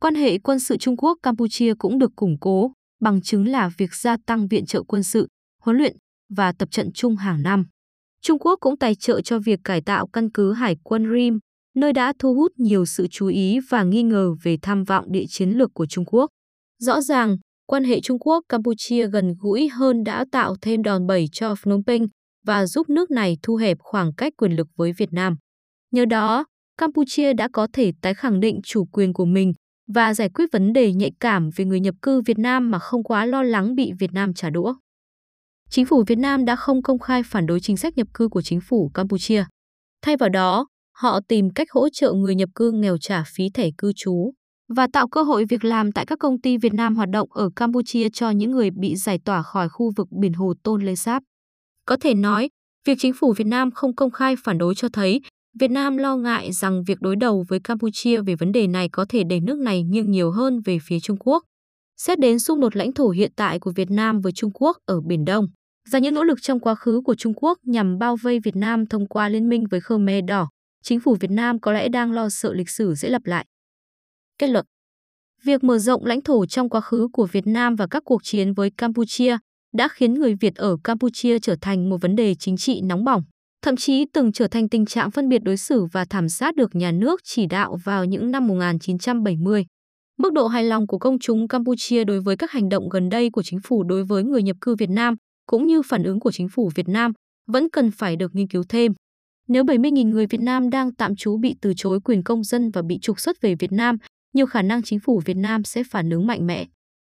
Quan 0.00 0.14
hệ 0.14 0.38
quân 0.38 0.58
sự 0.60 0.76
Trung 0.76 0.96
Quốc 0.96 1.18
Campuchia 1.22 1.74
cũng 1.78 1.98
được 1.98 2.10
củng 2.16 2.36
cố, 2.40 2.72
bằng 3.00 3.22
chứng 3.22 3.48
là 3.48 3.70
việc 3.78 3.94
gia 3.94 4.16
tăng 4.26 4.48
viện 4.48 4.66
trợ 4.66 4.82
quân 4.82 5.02
sự, 5.02 5.28
huấn 5.62 5.76
luyện 5.76 5.96
và 6.36 6.52
tập 6.52 6.68
trận 6.70 6.92
chung 6.92 7.16
hàng 7.16 7.42
năm. 7.42 7.64
Trung 8.22 8.38
Quốc 8.38 8.58
cũng 8.60 8.78
tài 8.78 8.94
trợ 8.94 9.20
cho 9.20 9.38
việc 9.38 9.60
cải 9.64 9.80
tạo 9.80 10.06
căn 10.06 10.30
cứ 10.30 10.52
hải 10.52 10.76
quân 10.82 11.12
Rim, 11.14 11.38
nơi 11.76 11.92
đã 11.92 12.12
thu 12.18 12.34
hút 12.34 12.52
nhiều 12.56 12.86
sự 12.86 13.06
chú 13.10 13.26
ý 13.26 13.58
và 13.70 13.82
nghi 13.82 14.02
ngờ 14.02 14.34
về 14.42 14.56
tham 14.62 14.84
vọng 14.84 15.12
địa 15.12 15.24
chiến 15.28 15.50
lược 15.50 15.70
của 15.74 15.86
Trung 15.86 16.04
Quốc. 16.04 16.30
Rõ 16.78 17.00
ràng, 17.00 17.36
Quan 17.66 17.84
hệ 17.84 18.00
Trung 18.00 18.18
Quốc-Campuchia 18.18 19.06
gần 19.06 19.34
gũi 19.38 19.68
hơn 19.68 20.04
đã 20.04 20.24
tạo 20.32 20.54
thêm 20.60 20.82
đòn 20.82 21.06
bẩy 21.06 21.26
cho 21.32 21.54
Phnom 21.54 21.80
Penh 21.86 22.06
và 22.46 22.66
giúp 22.66 22.88
nước 22.88 23.10
này 23.10 23.36
thu 23.42 23.56
hẹp 23.56 23.76
khoảng 23.80 24.12
cách 24.16 24.32
quyền 24.36 24.56
lực 24.56 24.66
với 24.76 24.92
Việt 24.92 25.12
Nam. 25.12 25.36
Nhờ 25.90 26.04
đó, 26.04 26.44
Campuchia 26.78 27.32
đã 27.32 27.48
có 27.52 27.68
thể 27.72 27.92
tái 28.02 28.14
khẳng 28.14 28.40
định 28.40 28.60
chủ 28.64 28.84
quyền 28.92 29.12
của 29.12 29.24
mình 29.24 29.52
và 29.94 30.14
giải 30.14 30.28
quyết 30.34 30.44
vấn 30.52 30.72
đề 30.72 30.92
nhạy 30.92 31.10
cảm 31.20 31.50
về 31.56 31.64
người 31.64 31.80
nhập 31.80 31.94
cư 32.02 32.20
Việt 32.20 32.38
Nam 32.38 32.70
mà 32.70 32.78
không 32.78 33.04
quá 33.04 33.26
lo 33.26 33.42
lắng 33.42 33.74
bị 33.74 33.92
Việt 33.98 34.12
Nam 34.12 34.34
trả 34.34 34.50
đũa. 34.50 34.74
Chính 35.70 35.86
phủ 35.86 36.04
Việt 36.06 36.18
Nam 36.18 36.44
đã 36.44 36.56
không 36.56 36.82
công 36.82 36.98
khai 36.98 37.22
phản 37.22 37.46
đối 37.46 37.60
chính 37.60 37.76
sách 37.76 37.96
nhập 37.96 38.08
cư 38.14 38.28
của 38.28 38.42
chính 38.42 38.60
phủ 38.60 38.90
Campuchia. 38.94 39.44
Thay 40.02 40.16
vào 40.16 40.28
đó, 40.28 40.66
họ 40.92 41.20
tìm 41.28 41.50
cách 41.50 41.68
hỗ 41.70 41.88
trợ 41.88 42.12
người 42.12 42.34
nhập 42.34 42.48
cư 42.54 42.72
nghèo 42.72 42.98
trả 42.98 43.24
phí 43.26 43.50
thẻ 43.50 43.68
cư 43.78 43.92
trú 43.96 44.32
và 44.68 44.86
tạo 44.92 45.08
cơ 45.08 45.22
hội 45.22 45.44
việc 45.44 45.64
làm 45.64 45.92
tại 45.92 46.06
các 46.06 46.18
công 46.18 46.40
ty 46.40 46.58
Việt 46.58 46.74
Nam 46.74 46.96
hoạt 46.96 47.08
động 47.10 47.28
ở 47.32 47.50
Campuchia 47.56 48.08
cho 48.08 48.30
những 48.30 48.50
người 48.50 48.70
bị 48.70 48.96
giải 48.96 49.18
tỏa 49.24 49.42
khỏi 49.42 49.68
khu 49.68 49.92
vực 49.96 50.08
biển 50.10 50.32
Hồ 50.32 50.54
Tôn 50.62 50.82
Lê 50.82 50.94
Sáp. 50.94 51.22
Có 51.86 51.96
thể 52.00 52.14
nói, 52.14 52.48
việc 52.86 52.94
chính 52.98 53.12
phủ 53.12 53.32
Việt 53.32 53.46
Nam 53.46 53.70
không 53.70 53.94
công 53.94 54.10
khai 54.10 54.34
phản 54.44 54.58
đối 54.58 54.74
cho 54.74 54.88
thấy 54.92 55.20
Việt 55.60 55.70
Nam 55.70 55.96
lo 55.96 56.16
ngại 56.16 56.52
rằng 56.52 56.84
việc 56.84 57.00
đối 57.00 57.16
đầu 57.16 57.44
với 57.48 57.60
Campuchia 57.60 58.22
về 58.22 58.34
vấn 58.34 58.52
đề 58.52 58.66
này 58.66 58.88
có 58.88 59.06
thể 59.08 59.22
đẩy 59.24 59.40
nước 59.40 59.58
này 59.58 59.82
nghiêng 59.82 60.10
nhiều 60.10 60.30
hơn 60.30 60.60
về 60.64 60.78
phía 60.82 61.00
Trung 61.00 61.16
Quốc. 61.20 61.42
Xét 61.96 62.18
đến 62.18 62.38
xung 62.38 62.60
đột 62.60 62.76
lãnh 62.76 62.92
thổ 62.92 63.08
hiện 63.08 63.32
tại 63.36 63.58
của 63.58 63.72
Việt 63.76 63.90
Nam 63.90 64.20
với 64.20 64.32
Trung 64.32 64.50
Quốc 64.54 64.76
ở 64.86 65.00
Biển 65.00 65.24
Đông, 65.24 65.46
và 65.90 65.98
những 65.98 66.14
nỗ 66.14 66.22
lực 66.24 66.42
trong 66.42 66.60
quá 66.60 66.74
khứ 66.74 67.00
của 67.04 67.14
Trung 67.14 67.32
Quốc 67.36 67.58
nhằm 67.62 67.98
bao 67.98 68.16
vây 68.16 68.40
Việt 68.40 68.56
Nam 68.56 68.86
thông 68.86 69.08
qua 69.08 69.28
liên 69.28 69.48
minh 69.48 69.64
với 69.70 69.80
Khmer 69.80 70.24
Đỏ, 70.28 70.48
chính 70.82 71.00
phủ 71.00 71.16
Việt 71.20 71.30
Nam 71.30 71.60
có 71.60 71.72
lẽ 71.72 71.88
đang 71.88 72.12
lo 72.12 72.28
sợ 72.28 72.52
lịch 72.52 72.70
sử 72.70 72.94
sẽ 72.94 73.08
lặp 73.08 73.26
lại. 73.26 73.46
Kết 74.38 74.46
luận 74.46 74.66
Việc 75.42 75.64
mở 75.64 75.78
rộng 75.78 76.04
lãnh 76.04 76.20
thổ 76.20 76.46
trong 76.46 76.68
quá 76.68 76.80
khứ 76.80 77.08
của 77.12 77.26
Việt 77.32 77.46
Nam 77.46 77.76
và 77.76 77.86
các 77.86 78.02
cuộc 78.06 78.24
chiến 78.24 78.52
với 78.54 78.70
Campuchia 78.70 79.38
đã 79.76 79.88
khiến 79.88 80.14
người 80.14 80.34
Việt 80.34 80.54
ở 80.54 80.76
Campuchia 80.84 81.38
trở 81.38 81.56
thành 81.60 81.90
một 81.90 81.96
vấn 82.00 82.16
đề 82.16 82.34
chính 82.34 82.56
trị 82.56 82.80
nóng 82.80 83.04
bỏng, 83.04 83.22
thậm 83.62 83.76
chí 83.76 84.04
từng 84.12 84.32
trở 84.32 84.48
thành 84.48 84.68
tình 84.68 84.86
trạng 84.86 85.10
phân 85.10 85.28
biệt 85.28 85.38
đối 85.38 85.56
xử 85.56 85.84
và 85.84 86.04
thảm 86.04 86.28
sát 86.28 86.56
được 86.56 86.74
nhà 86.74 86.92
nước 86.92 87.20
chỉ 87.24 87.46
đạo 87.46 87.78
vào 87.84 88.04
những 88.04 88.30
năm 88.30 88.46
1970. 88.46 89.66
Mức 90.18 90.32
độ 90.32 90.46
hài 90.46 90.64
lòng 90.64 90.86
của 90.86 90.98
công 90.98 91.18
chúng 91.18 91.48
Campuchia 91.48 92.04
đối 92.04 92.20
với 92.20 92.36
các 92.36 92.50
hành 92.50 92.68
động 92.68 92.88
gần 92.88 93.08
đây 93.08 93.30
của 93.30 93.42
chính 93.42 93.60
phủ 93.64 93.82
đối 93.82 94.04
với 94.04 94.24
người 94.24 94.42
nhập 94.42 94.56
cư 94.60 94.74
Việt 94.74 94.90
Nam 94.90 95.14
cũng 95.46 95.66
như 95.66 95.82
phản 95.82 96.02
ứng 96.02 96.20
của 96.20 96.32
chính 96.32 96.48
phủ 96.48 96.70
Việt 96.74 96.88
Nam 96.88 97.12
vẫn 97.46 97.68
cần 97.70 97.90
phải 97.90 98.16
được 98.16 98.34
nghiên 98.34 98.48
cứu 98.48 98.62
thêm. 98.68 98.92
Nếu 99.48 99.64
70.000 99.64 100.08
người 100.08 100.26
Việt 100.26 100.40
Nam 100.40 100.70
đang 100.70 100.94
tạm 100.94 101.16
trú 101.16 101.36
bị 101.36 101.54
từ 101.60 101.72
chối 101.76 102.00
quyền 102.04 102.22
công 102.22 102.44
dân 102.44 102.70
và 102.70 102.82
bị 102.82 102.98
trục 103.02 103.20
xuất 103.20 103.40
về 103.40 103.54
Việt 103.54 103.72
Nam, 103.72 103.96
nhiều 104.34 104.46
khả 104.46 104.62
năng 104.62 104.82
chính 104.82 104.98
phủ 105.00 105.22
Việt 105.24 105.36
Nam 105.36 105.64
sẽ 105.64 105.82
phản 105.90 106.10
ứng 106.10 106.26
mạnh 106.26 106.46
mẽ. 106.46 106.66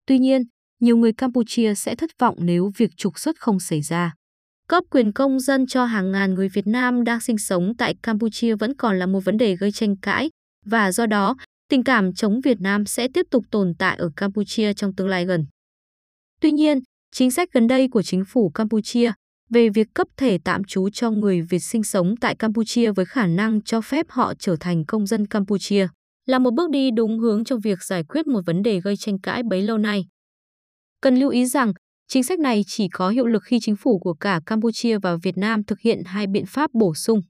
Tuy 0.06 0.20
nhiên, 0.20 0.44
nhiều 0.82 0.98
người 0.98 1.14
Campuchia 1.14 1.76
sẽ 1.76 1.96
thất 1.96 2.10
vọng 2.20 2.36
nếu 2.40 2.72
việc 2.78 2.92
trục 2.98 3.20
xuất 3.20 3.40
không 3.40 3.60
xảy 3.60 3.82
ra. 3.82 4.14
Cấp 4.68 4.84
quyền 4.90 5.14
công 5.14 5.40
dân 5.40 5.68
cho 5.68 5.86
hàng 5.86 6.12
ngàn 6.12 6.34
người 6.34 6.50
Việt 6.50 6.68
Nam 6.68 7.04
đang 7.04 7.20
sinh 7.20 7.38
sống 7.38 7.74
tại 7.78 7.96
Campuchia 8.04 8.56
vẫn 8.56 8.76
còn 8.76 9.00
là 9.00 9.06
một 9.06 9.20
vấn 9.26 9.38
đề 9.38 9.56
gây 9.56 9.72
tranh 9.72 9.98
cãi 9.98 10.30
và 10.66 10.92
do 10.92 11.06
đó, 11.06 11.36
tình 11.70 11.84
cảm 11.84 12.14
chống 12.14 12.42
Việt 12.42 12.62
Nam 12.62 12.86
sẽ 12.86 13.08
tiếp 13.14 13.26
tục 13.32 13.46
tồn 13.52 13.74
tại 13.80 13.98
ở 13.98 14.10
Campuchia 14.16 14.74
trong 14.74 14.96
tương 14.96 15.08
lai 15.08 15.26
gần. 15.26 15.46
Tuy 16.42 16.52
nhiên, 16.52 16.80
chính 17.12 17.32
sách 17.32 17.50
gần 17.54 17.68
đây 17.68 17.88
của 17.92 18.02
chính 18.02 18.24
phủ 18.26 18.50
Campuchia 18.50 19.12
về 19.50 19.70
việc 19.70 19.88
cấp 19.94 20.08
thẻ 20.18 20.38
tạm 20.44 20.64
trú 20.64 20.90
cho 20.90 21.12
người 21.12 21.42
Việt 21.42 21.60
sinh 21.60 21.84
sống 21.84 22.16
tại 22.22 22.36
Campuchia 22.36 22.92
với 22.92 23.06
khả 23.06 23.28
năng 23.28 23.62
cho 23.62 23.82
phép 23.82 24.06
họ 24.10 24.34
trở 24.40 24.56
thành 24.60 24.86
công 24.86 25.08
dân 25.08 25.28
Campuchia 25.28 25.88
là 26.26 26.40
một 26.40 26.54
bước 26.54 26.70
đi 26.70 26.92
đúng 26.92 27.20
hướng 27.20 27.44
trong 27.44 27.60
việc 27.60 27.84
giải 27.84 28.04
quyết 28.04 28.28
một 28.28 28.42
vấn 28.46 28.64
đề 28.64 28.80
gây 28.80 28.98
tranh 28.98 29.20
cãi 29.20 29.44
bấy 29.44 29.62
lâu 29.62 29.78
nay. 29.78 30.06
Cần 31.02 31.16
lưu 31.16 31.30
ý 31.30 31.46
rằng, 31.46 31.74
chính 32.08 32.24
sách 32.24 32.40
này 32.40 32.62
chỉ 32.68 32.88
có 32.90 33.10
hiệu 33.10 33.26
lực 33.26 33.44
khi 33.46 33.60
chính 33.62 33.76
phủ 33.76 34.00
của 34.00 34.14
cả 34.14 34.40
Campuchia 34.46 34.98
và 35.00 35.16
Việt 35.24 35.38
Nam 35.38 35.64
thực 35.64 35.80
hiện 35.80 36.04
hai 36.06 36.28
biện 36.28 36.46
pháp 36.46 36.70
bổ 36.74 36.96
sung. 36.96 37.22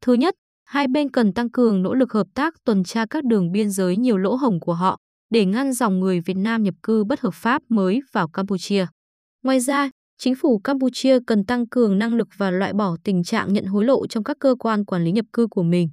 Thứ 0.00 0.14
nhất, 0.14 0.34
hai 0.64 0.86
bên 0.88 1.10
cần 1.10 1.32
tăng 1.32 1.50
cường 1.50 1.82
nỗ 1.82 1.94
lực 1.94 2.12
hợp 2.12 2.26
tác 2.34 2.54
tuần 2.64 2.84
tra 2.84 3.06
các 3.10 3.24
đường 3.24 3.52
biên 3.52 3.70
giới 3.70 3.96
nhiều 3.96 4.16
lỗ 4.16 4.34
hổng 4.34 4.60
của 4.60 4.74
họ 4.74 4.98
để 5.30 5.44
ngăn 5.44 5.72
dòng 5.72 6.00
người 6.00 6.20
Việt 6.20 6.36
Nam 6.36 6.62
nhập 6.62 6.74
cư 6.82 7.04
bất 7.04 7.20
hợp 7.20 7.34
pháp 7.34 7.62
mới 7.68 8.00
vào 8.12 8.28
Campuchia. 8.28 8.86
Ngoài 9.42 9.60
ra, 9.60 9.90
chính 10.18 10.34
phủ 10.34 10.58
Campuchia 10.58 11.18
cần 11.26 11.44
tăng 11.44 11.68
cường 11.68 11.98
năng 11.98 12.14
lực 12.14 12.28
và 12.36 12.50
loại 12.50 12.72
bỏ 12.72 12.96
tình 13.04 13.24
trạng 13.24 13.52
nhận 13.52 13.64
hối 13.64 13.84
lộ 13.84 14.06
trong 14.06 14.24
các 14.24 14.36
cơ 14.40 14.54
quan 14.58 14.84
quản 14.84 15.04
lý 15.04 15.12
nhập 15.12 15.26
cư 15.32 15.46
của 15.50 15.62
mình. 15.62 15.88